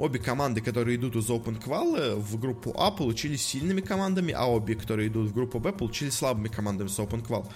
[0.00, 4.74] обе команды, которые идут из Open Qual в группу А, получились сильными командами, а обе,
[4.74, 7.46] которые идут в группу Б, получились слабыми командами с Open Qual.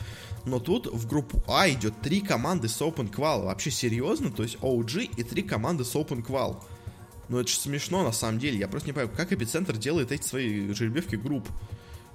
[0.45, 3.45] Но тут в группу А идет три команды с Open Qual.
[3.45, 4.31] Вообще серьезно?
[4.31, 6.63] То есть OG и три команды с Open Qual.
[7.29, 8.59] Ну это же смешно на самом деле.
[8.59, 11.49] Я просто не понимаю, как Эпицентр делает эти свои жеребьевки групп.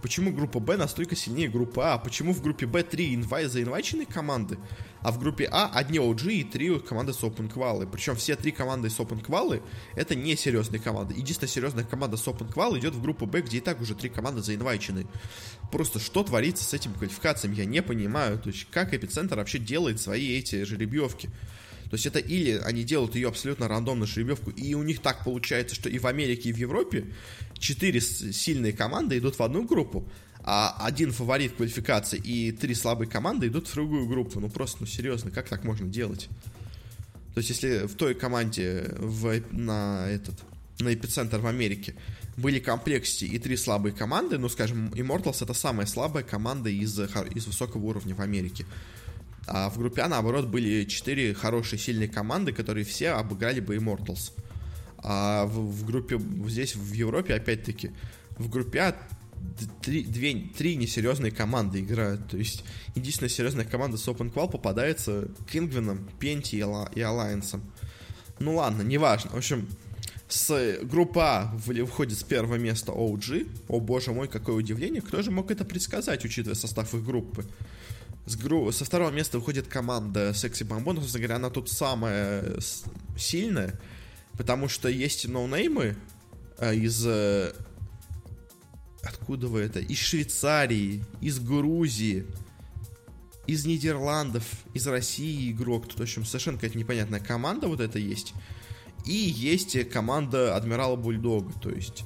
[0.01, 1.97] Почему группа Б настолько сильнее группы А?
[1.97, 4.57] Почему в группе Б три инвай заинвайченные команды,
[5.01, 7.87] а в группе А одни OG и три команды с Open Qual?
[7.91, 9.61] Причем все три команды с Open Qual
[9.95, 11.15] это не серьезные команды.
[11.15, 14.09] Единственная серьезная команда с Open Qual идет в группу Б, где и так уже три
[14.09, 15.05] команды заинвайчены.
[15.71, 18.39] Просто что творится с этими квалификациями, я не понимаю.
[18.39, 21.29] То есть как Эпицентр вообще делает свои эти жеребьевки?
[21.89, 25.73] То есть это или они делают ее абсолютно рандомно жеребьевку, и у них так получается,
[25.73, 27.05] что и в Америке, и в Европе
[27.59, 30.07] четыре сильные команды идут в одну группу,
[30.43, 34.39] а один фаворит квалификации и три слабые команды идут в другую группу.
[34.39, 36.29] Ну просто, ну серьезно, как так можно делать?
[37.33, 40.35] То есть если в той команде в, на этот
[40.79, 41.95] на эпицентр в Америке
[42.37, 47.47] были комплексити и три слабые команды, ну, скажем, Immortals это самая слабая команда из, из
[47.47, 48.65] высокого уровня в Америке.
[49.45, 54.31] А в группе А, наоборот, были четыре хорошие, сильные команды, которые все обыграли бы Immortals.
[55.01, 57.91] А в, в группе, здесь, в Европе, опять-таки,
[58.37, 58.95] в группе А
[59.81, 62.29] три, две, три несерьезные команды играют.
[62.29, 62.63] То есть,
[62.95, 67.59] единственная серьезная команда с Open Qual попадается Кингвином, Пенти и, Alliance.
[68.39, 69.31] Ну ладно, неважно.
[69.31, 69.67] В общем,
[70.27, 73.49] с группы А выходит с первого места OG.
[73.67, 75.01] О боже мой, какое удивление.
[75.01, 77.45] Кто же мог это предсказать, учитывая состав их группы?
[78.25, 78.71] С гру...
[78.71, 80.97] Со второго места выходит команда Секси Бомбон.
[80.97, 82.59] Собственно говоря, она тут самая
[83.17, 83.79] сильная,
[84.39, 85.97] потому что есть ноунеймы
[86.59, 87.05] э, из...
[87.05, 87.51] Э,
[89.03, 89.81] откуда вы это?
[89.81, 92.25] Из Швейцарии, из Грузии,
[93.47, 95.89] из Нидерландов, из России игрок.
[95.89, 98.33] Тут, в общем, совершенно какая-то непонятная команда вот это есть.
[99.05, 102.05] И есть команда Адмирала Бульдога, то есть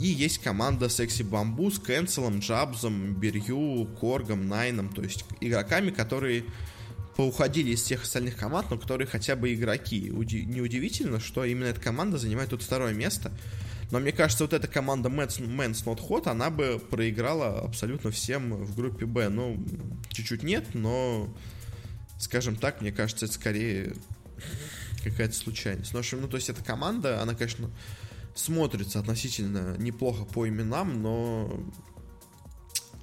[0.00, 6.44] и есть команда Секси Бамбу с Кэнселом, Джабзом, Берью, Коргом, Найном, то есть игроками, которые
[7.16, 10.10] поуходили из всех остальных команд, но которые хотя бы игроки.
[10.10, 13.32] Уди- неудивительно, что именно эта команда занимает тут второе место.
[13.90, 18.54] Но мне кажется, вот эта команда Men's, Men's Not Hot, она бы проиграла абсолютно всем
[18.64, 19.28] в группе Б.
[19.28, 19.62] Ну,
[20.08, 21.28] чуть-чуть нет, но,
[22.18, 23.94] скажем так, мне кажется, это скорее
[25.04, 25.92] какая-то случайность.
[25.92, 27.70] Ну, ну, то есть эта команда, она, конечно,
[28.34, 31.62] смотрится относительно неплохо по именам, но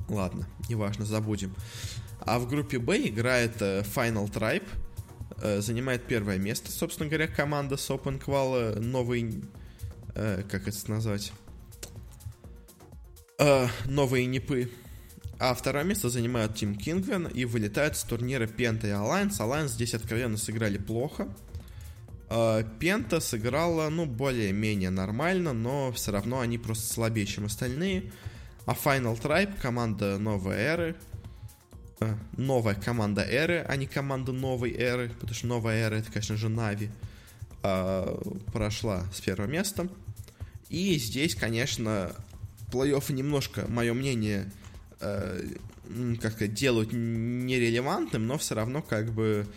[0.07, 1.55] ладно, неважно, забудем.
[2.29, 4.67] А в группе Б играет э, Final Tribe,
[5.41, 9.43] э, занимает первое место, собственно говоря, команда с Open Qual, э, новый,
[10.13, 11.31] как это назвать,
[13.85, 14.69] новые непы.
[15.39, 19.39] А второе место занимают Team Kingwin и вылетают с турнира Penta и Alliance.
[19.39, 21.29] Alliance здесь откровенно сыграли плохо.
[22.79, 28.11] Пента сыграла, ну, более-менее нормально, но все равно они просто слабее, чем остальные.
[28.65, 30.95] А Final Tribe, команда новой эры,
[32.37, 36.49] новая команда эры, а не команда новой эры, потому что новая эра это, конечно же,
[36.49, 36.89] Нави,
[37.63, 38.19] а,
[38.53, 39.87] прошла с первого места.
[40.69, 42.13] И здесь, конечно,
[42.71, 44.51] плей-оффы немножко, мое мнение,
[45.01, 45.41] э,
[46.21, 49.47] как делают нерелевантным, но все равно как бы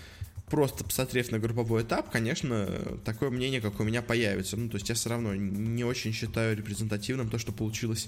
[0.52, 2.68] просто посмотрев на групповой этап, конечно,
[3.06, 4.58] такое мнение, как у меня, появится.
[4.58, 8.06] Ну, то есть я все равно не очень считаю репрезентативным то, что получилось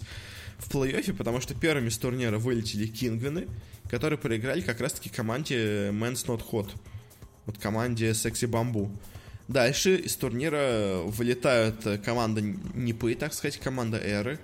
[0.58, 3.48] в плей-оффе, потому что первыми с турнира вылетели Кингвины,
[3.88, 6.68] которые проиграли как раз-таки команде Men's Not Hot.
[7.46, 8.94] Вот команде Sexy Bamboo.
[9.48, 14.38] Дальше из турнира вылетают команда Нипы, так сказать, команда Эры.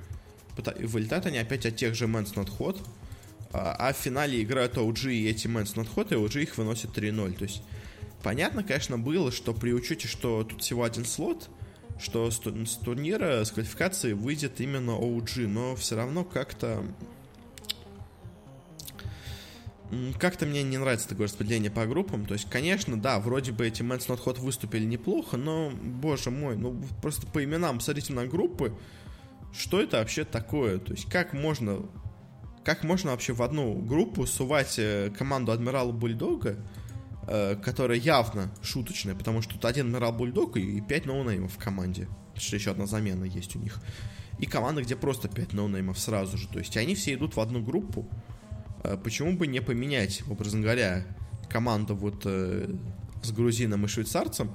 [0.78, 2.80] Вылетают они опять от тех же Mans Not Hot.
[3.52, 6.96] А, а в финале играют OG и эти Mans Not Hot, и OG их выносит
[6.96, 7.36] 3-0.
[7.36, 7.62] То есть,
[8.22, 11.48] понятно, конечно, было, что при учете, что тут всего один слот,
[11.98, 16.84] что с турнира, с квалификации выйдет именно OG, но все равно как-то
[20.20, 22.24] как-то мне не нравится такое распределение по группам.
[22.24, 26.80] То есть, конечно, да, вроде бы эти Not Hot выступили неплохо, но, боже мой, ну
[27.02, 28.72] просто по именам смотрите на группы,
[29.52, 30.78] что это вообще такое?
[30.78, 31.80] То есть, как можно,
[32.64, 36.56] как можно вообще в одну группу сувать э, команду Адмирала Бульдога,
[37.62, 42.08] которая явно шуточная, потому что тут один Адмирал Бульдог и пять ноунеймов в команде.
[42.36, 43.78] Что еще одна замена есть у них.
[44.38, 46.48] И команда, где просто пять ноунеймов сразу же.
[46.48, 48.08] То есть, они все идут в одну группу.
[48.82, 51.06] А почему бы не поменять, образно говоря,
[51.48, 52.74] команду вот э,
[53.22, 54.50] с грузином и швейцарцем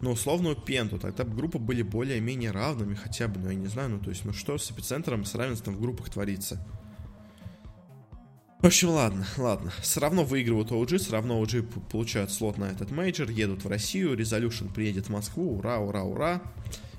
[0.00, 3.90] на условную пенту, тогда бы группы были более-менее равными хотя бы, ну я не знаю,
[3.90, 6.64] ну то есть, ну что с эпицентром, с равенством в группах творится?
[8.62, 9.72] В общем, ладно, ладно.
[9.80, 14.18] Все равно выигрывают OG, все равно OG получают слот на этот мейджор, едут в Россию,
[14.18, 16.42] Resolution приедет в Москву, ура, ура, ура.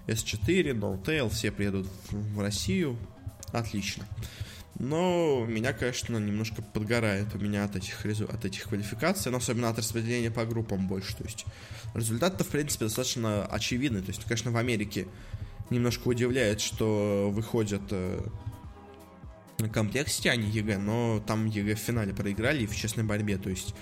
[0.07, 2.97] S4, N0tail, все приедут в Россию.
[3.51, 4.07] Отлично.
[4.80, 9.78] Но меня, конечно, немножко подгорает у меня от этих, от этих квалификаций, но особенно от
[9.78, 11.16] распределения по группам больше.
[11.16, 11.45] То есть
[11.93, 14.01] результат-то, в принципе, достаточно очевидный.
[14.01, 15.07] То есть, конечно, в Америке
[15.70, 17.84] немножко удивляет, что выходят
[19.70, 23.38] compLexity, а не EG, но там EG в финале проиграли и в честной борьбе.
[23.38, 23.74] То есть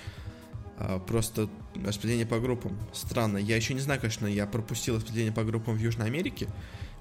[0.78, 1.50] э, просто
[1.84, 3.38] распределение по группам странно.
[3.38, 6.48] Я еще не знаю, конечно, я пропустил распределение по группам в Южной Америке.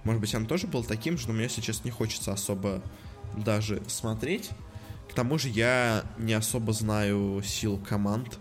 [0.05, 2.83] Может быть, оно тоже было таким же, но мне сейчас не хочется особо
[3.37, 4.51] даже смотреть.
[5.11, 8.39] К тому же я не особо знаю сил команд,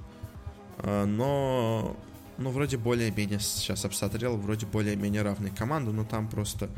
[0.77, 1.97] а, но,
[2.38, 6.69] ну, вроде более-менее сейчас обсмотрел, вроде более-менее равные команды, но там просто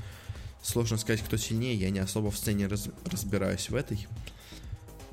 [0.61, 4.07] сложно сказать, кто сильнее, я не особо в сцене раз, разбираюсь в этой.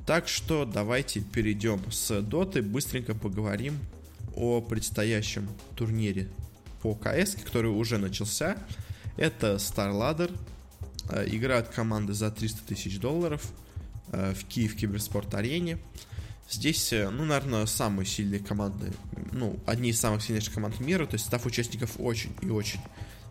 [0.05, 3.77] Так что давайте перейдем с доты, быстренько поговорим
[4.35, 6.29] о предстоящем турнире
[6.81, 8.57] по КС, который уже начался.
[9.17, 10.31] Это Star Ladder,
[11.09, 13.41] Э, играют команды за 300 тысяч долларов
[14.11, 15.77] э, в Киев Киберспорт Арене.
[16.49, 18.91] Здесь, э, ну, наверное, самые сильные команды,
[19.31, 22.81] ну, одни из самых сильнейших команд мира, то есть состав участников очень и очень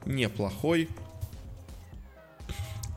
[0.06, 0.88] неплохой.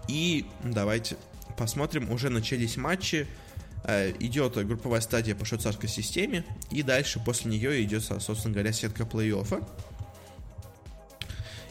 [0.09, 1.17] И давайте
[1.55, 3.27] посмотрим, уже начались матчи,
[4.19, 9.63] идет групповая стадия по швейцарской системе, и дальше после нее идет, собственно говоря, сетка плей-оффа.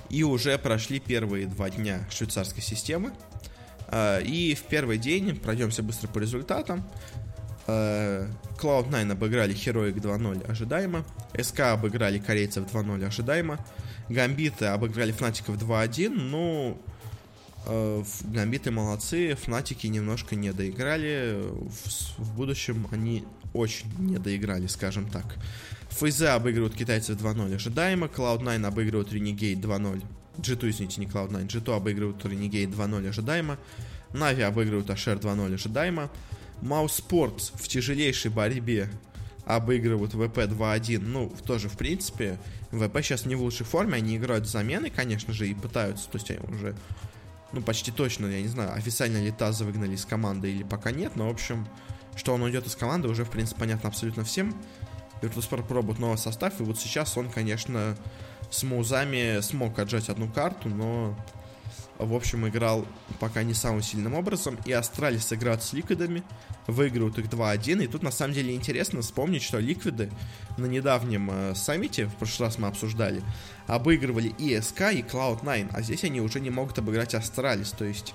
[0.08, 3.12] И уже прошли первые два дня швейцарской системы.
[3.88, 6.88] А, и в первый день, пройдемся быстро по результатам,
[7.66, 8.26] а,
[8.58, 11.04] Cloud9 обыграли Heroic 2-0 ожидаемо,
[11.40, 13.58] СК обыграли корейцев 2-0 ожидаемо,
[14.08, 16.97] Гамбиты обыграли Фнатиков 2-1, ну, а,
[17.68, 21.38] Гамбиты молодцы, Фнатики немножко не доиграли,
[22.16, 25.36] в будущем они очень не доиграли, скажем так.
[25.90, 30.02] ФЗ обыгрывают китайцев 2-0 ожидаемо, Cloud9 обыгрывают Renegade 2-0.
[30.38, 33.58] G2, извините, не Cloud9, G2 обыгрывают Renegade 2-0 ожидаемо,
[34.14, 36.10] Нави обыгрывают Ашер 2-0 ожидаемо,
[36.62, 38.88] Sports в тяжелейшей борьбе
[39.44, 41.00] обыгрывают ВП 2-1.
[41.00, 42.38] Ну, тоже, в принципе,
[42.70, 46.30] ВП сейчас не в лучшей форме, они играют замены, конечно же, и пытаются, то есть
[46.30, 46.74] они уже,
[47.52, 51.16] ну, почти точно, я не знаю, официально ли Таза выгнали из команды или пока нет,
[51.16, 51.66] но, в общем,
[52.16, 54.54] что он уйдет из команды, уже, в принципе, понятно абсолютно всем.
[55.22, 57.96] Virtus.pro пробует новый состав, и вот сейчас он, конечно,
[58.50, 61.16] с Маузами смог отжать одну карту, но,
[61.98, 62.86] в общем, играл
[63.18, 64.56] пока не самым сильным образом.
[64.64, 66.22] И Astralis играют с Ликвидами,
[66.66, 67.84] выигрывают их 2-1.
[67.84, 70.10] И тут, на самом деле, интересно вспомнить, что Ликвиды
[70.56, 73.22] на недавнем э, саммите, в прошлый раз мы обсуждали,
[73.66, 77.72] обыгрывали и SK, и Cloud9, а здесь они уже не могут обыграть Astralis.
[77.72, 78.14] То есть,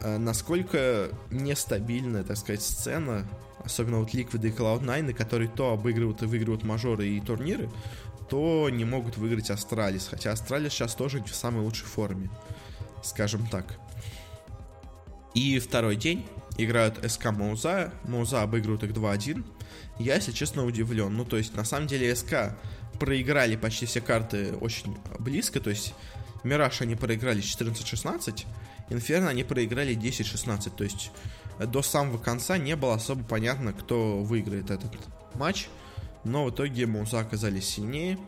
[0.00, 3.26] э, насколько нестабильная, так сказать, сцена
[3.64, 7.70] особенно вот Liquid и Cloud9, которые то обыгрывают и выигрывают мажоры и турниры,
[8.28, 10.08] то не могут выиграть Astralis.
[10.08, 12.30] Хотя Astralis сейчас тоже в самой лучшей форме,
[13.04, 13.78] скажем так.
[15.34, 16.26] И второй день
[16.56, 17.92] играют SK Мауза.
[18.04, 19.44] Мауза обыгрывают их 2-1.
[19.98, 21.14] Я, если честно, удивлен.
[21.14, 22.56] Ну, то есть, на самом деле, СК
[22.98, 25.60] проиграли почти все карты очень близко.
[25.60, 25.94] То есть,
[26.44, 28.44] Мираж они проиграли 14-16.
[28.90, 30.72] Инферно они проиграли 10-16.
[30.76, 31.10] То есть,
[31.58, 34.92] до самого конца не было особо понятно, кто выиграет этот
[35.34, 35.68] матч.
[36.24, 38.18] Но в итоге Муза оказались сильнее.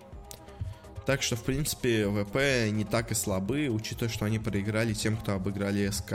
[1.06, 5.34] Так что, в принципе, ВП не так и слабы, учитывая, что они проиграли тем, кто
[5.34, 6.14] обыграли СК.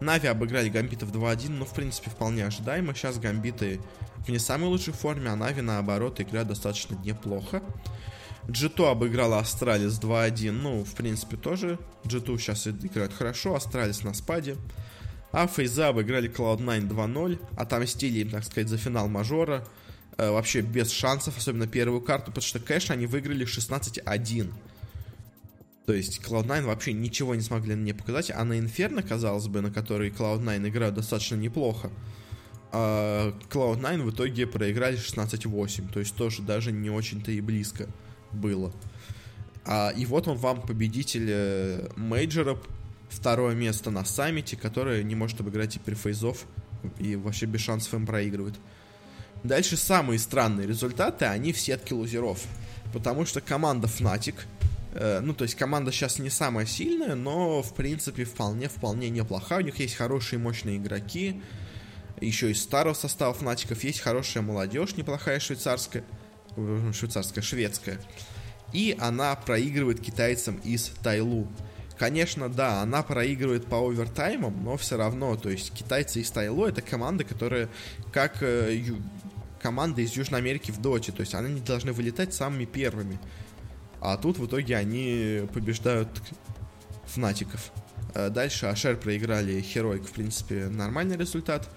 [0.00, 2.94] Na'Vi обыграли Гамбитов 2-1, но, в принципе, вполне ожидаемо.
[2.94, 3.80] Сейчас Гамбиты
[4.26, 7.62] в не самой лучшей форме, а Na'Vi, наоборот, играют достаточно неплохо.
[8.48, 10.52] G2 обыграла Astralis 2-1.
[10.52, 13.54] Ну, в принципе, тоже G2 сейчас играет хорошо.
[13.54, 14.56] Astralis на спаде.
[15.32, 17.40] А Фейза обыграли Cloud9 2-0.
[17.56, 19.66] Отомстили им, так сказать, за финал мажора.
[20.18, 24.52] Э, вообще без шансов, особенно первую карту, потому что кэш они выиграли 16-1.
[25.86, 29.70] То есть Cloud9 вообще ничего не смогли мне показать, а на Inferno, казалось бы, на
[29.70, 31.90] который Cloud9 играют достаточно неплохо,
[32.72, 37.86] а Cloud9 в итоге проиграли 16-8, то есть тоже даже не очень-то и близко
[38.32, 38.72] было.
[39.64, 42.58] А, и вот он вам победитель э, мейджора,
[43.08, 46.46] второе место на саммите, которое не может обыграть теперь фейзов
[46.98, 48.54] и вообще без шансов им проигрывает.
[49.46, 52.42] Дальше самые странные результаты, они в сетке лузеров.
[52.92, 54.36] Потому что команда Fnatic,
[54.92, 59.60] э, ну то есть команда сейчас не самая сильная, но в принципе вполне-вполне неплохая.
[59.60, 61.42] У них есть хорошие мощные игроки,
[62.20, 66.04] еще из старого состава Фнатиков есть хорошая молодежь, неплохая швейцарская,
[66.56, 68.00] э, швейцарская, шведская.
[68.72, 71.46] И она проигрывает китайцам из Тайлу.
[71.98, 76.82] Конечно, да, она проигрывает по овертаймам, но все равно, то есть китайцы из Тайлу это
[76.82, 77.68] команда, которая
[78.12, 78.42] как
[79.60, 83.18] команда из Южной Америки в доте, то есть они не должны вылетать самыми первыми.
[84.00, 86.08] А тут в итоге они побеждают
[87.06, 87.72] Фнатиков.
[88.14, 91.68] Э, дальше Ашер проиграли Херойк, в принципе, нормальный результат.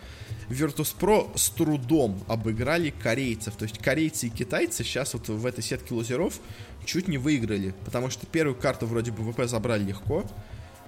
[0.50, 3.56] Virtus.pro с трудом обыграли корейцев.
[3.56, 6.40] То есть корейцы и китайцы сейчас вот в этой сетке лузеров
[6.86, 7.74] чуть не выиграли.
[7.86, 10.26] Потому что первую карту вроде бы ВП забрали легко.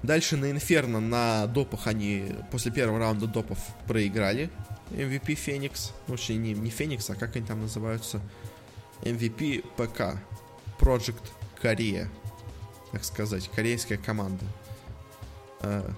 [0.02, 4.50] Дальше на Инферно на допах они после первого раунда допов проиграли.
[4.92, 5.92] MVP Феникс.
[6.06, 8.20] Вообще не, не Феникс, а как они там называются?
[9.02, 10.18] MVP ПК.
[10.78, 11.22] Project
[11.60, 12.08] Корея.
[12.92, 14.44] Так сказать, корейская команда.
[15.60, 15.94] Uh,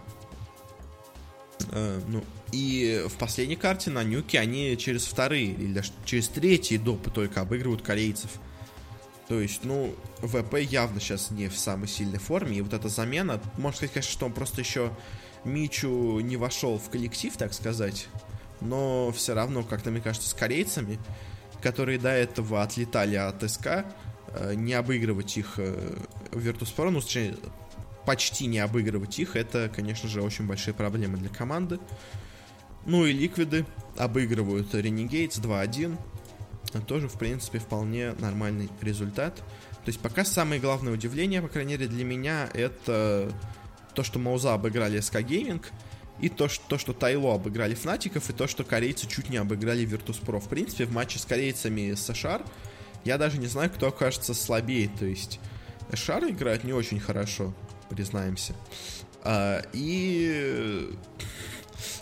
[1.70, 2.22] uh, ну,
[2.52, 7.40] и в последней карте на Нюке они через вторые или даже через третьи допы только
[7.40, 8.30] обыгрывают корейцев.
[9.28, 12.58] То есть, ну, ВП явно сейчас не в самой сильной форме.
[12.58, 14.92] И вот эта замена, можно сказать, конечно, что он просто еще
[15.44, 18.08] Мичу не вошел в коллектив, так сказать.
[18.64, 20.98] Но все равно, как-то, мне кажется, с корейцами,
[21.62, 23.84] которые до этого отлетали от СК,
[24.28, 25.96] э, не обыгрывать их э,
[26.32, 27.36] в Virtus.pro, ну, точнее,
[28.04, 31.78] почти не обыгрывать их, это, конечно же, очень большие проблемы для команды.
[32.86, 33.64] Ну и ликвиды
[33.96, 35.96] обыгрывают Renegades 2-1.
[36.86, 39.36] Тоже, в принципе, вполне нормальный результат.
[39.36, 43.32] То есть пока самое главное удивление, по крайней мере для меня, это
[43.94, 45.64] то, что Мауза обыграли SK Gaming,
[46.20, 49.86] и то, что, то, что Тайло обыграли Фнатиков, и то, что корейцы чуть не обыграли
[49.86, 50.40] Virtus.pro.
[50.40, 52.42] В принципе, в матче с корейцами и с Эшар
[53.04, 54.88] я даже не знаю, кто окажется слабее.
[54.98, 55.40] То есть
[55.90, 57.52] Эшар играет не очень хорошо,
[57.90, 58.54] признаемся.
[59.22, 60.90] А, и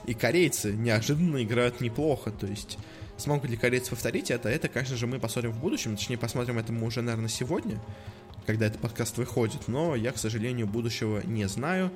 [0.07, 2.31] и корейцы неожиданно играют неплохо.
[2.31, 2.79] То есть
[3.17, 4.49] смогут ли корейцы повторить это?
[4.49, 5.97] Это, конечно же, мы посмотрим в будущем.
[5.97, 7.81] Точнее, посмотрим это мы уже, наверное, сегодня,
[8.47, 9.69] когда этот подкаст выходит.
[9.69, 11.91] Но я, к сожалению, будущего не знаю.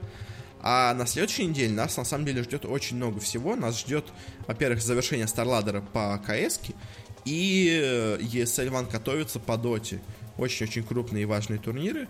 [0.61, 3.55] А на следующей неделе нас на самом деле ждет очень много всего.
[3.55, 4.07] Нас ждет,
[4.47, 6.61] во-первых, завершение Старладера по КС,
[7.25, 7.69] и
[8.21, 10.01] ESL One готовится по Доте.
[10.39, 12.09] Очень-очень крупные и важные турниры.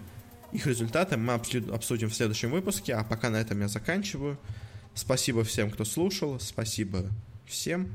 [0.53, 4.39] Их результаты мы обсудим в следующем выпуске, а пока на этом я заканчиваю.
[4.95, 6.41] Спасибо всем, кто слушал.
[6.41, 7.05] Спасибо
[7.45, 7.91] всем,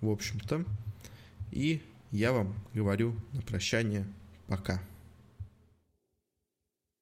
[0.00, 0.64] в общем-то.
[1.52, 4.06] И я вам говорю на прощание
[4.46, 4.82] пока.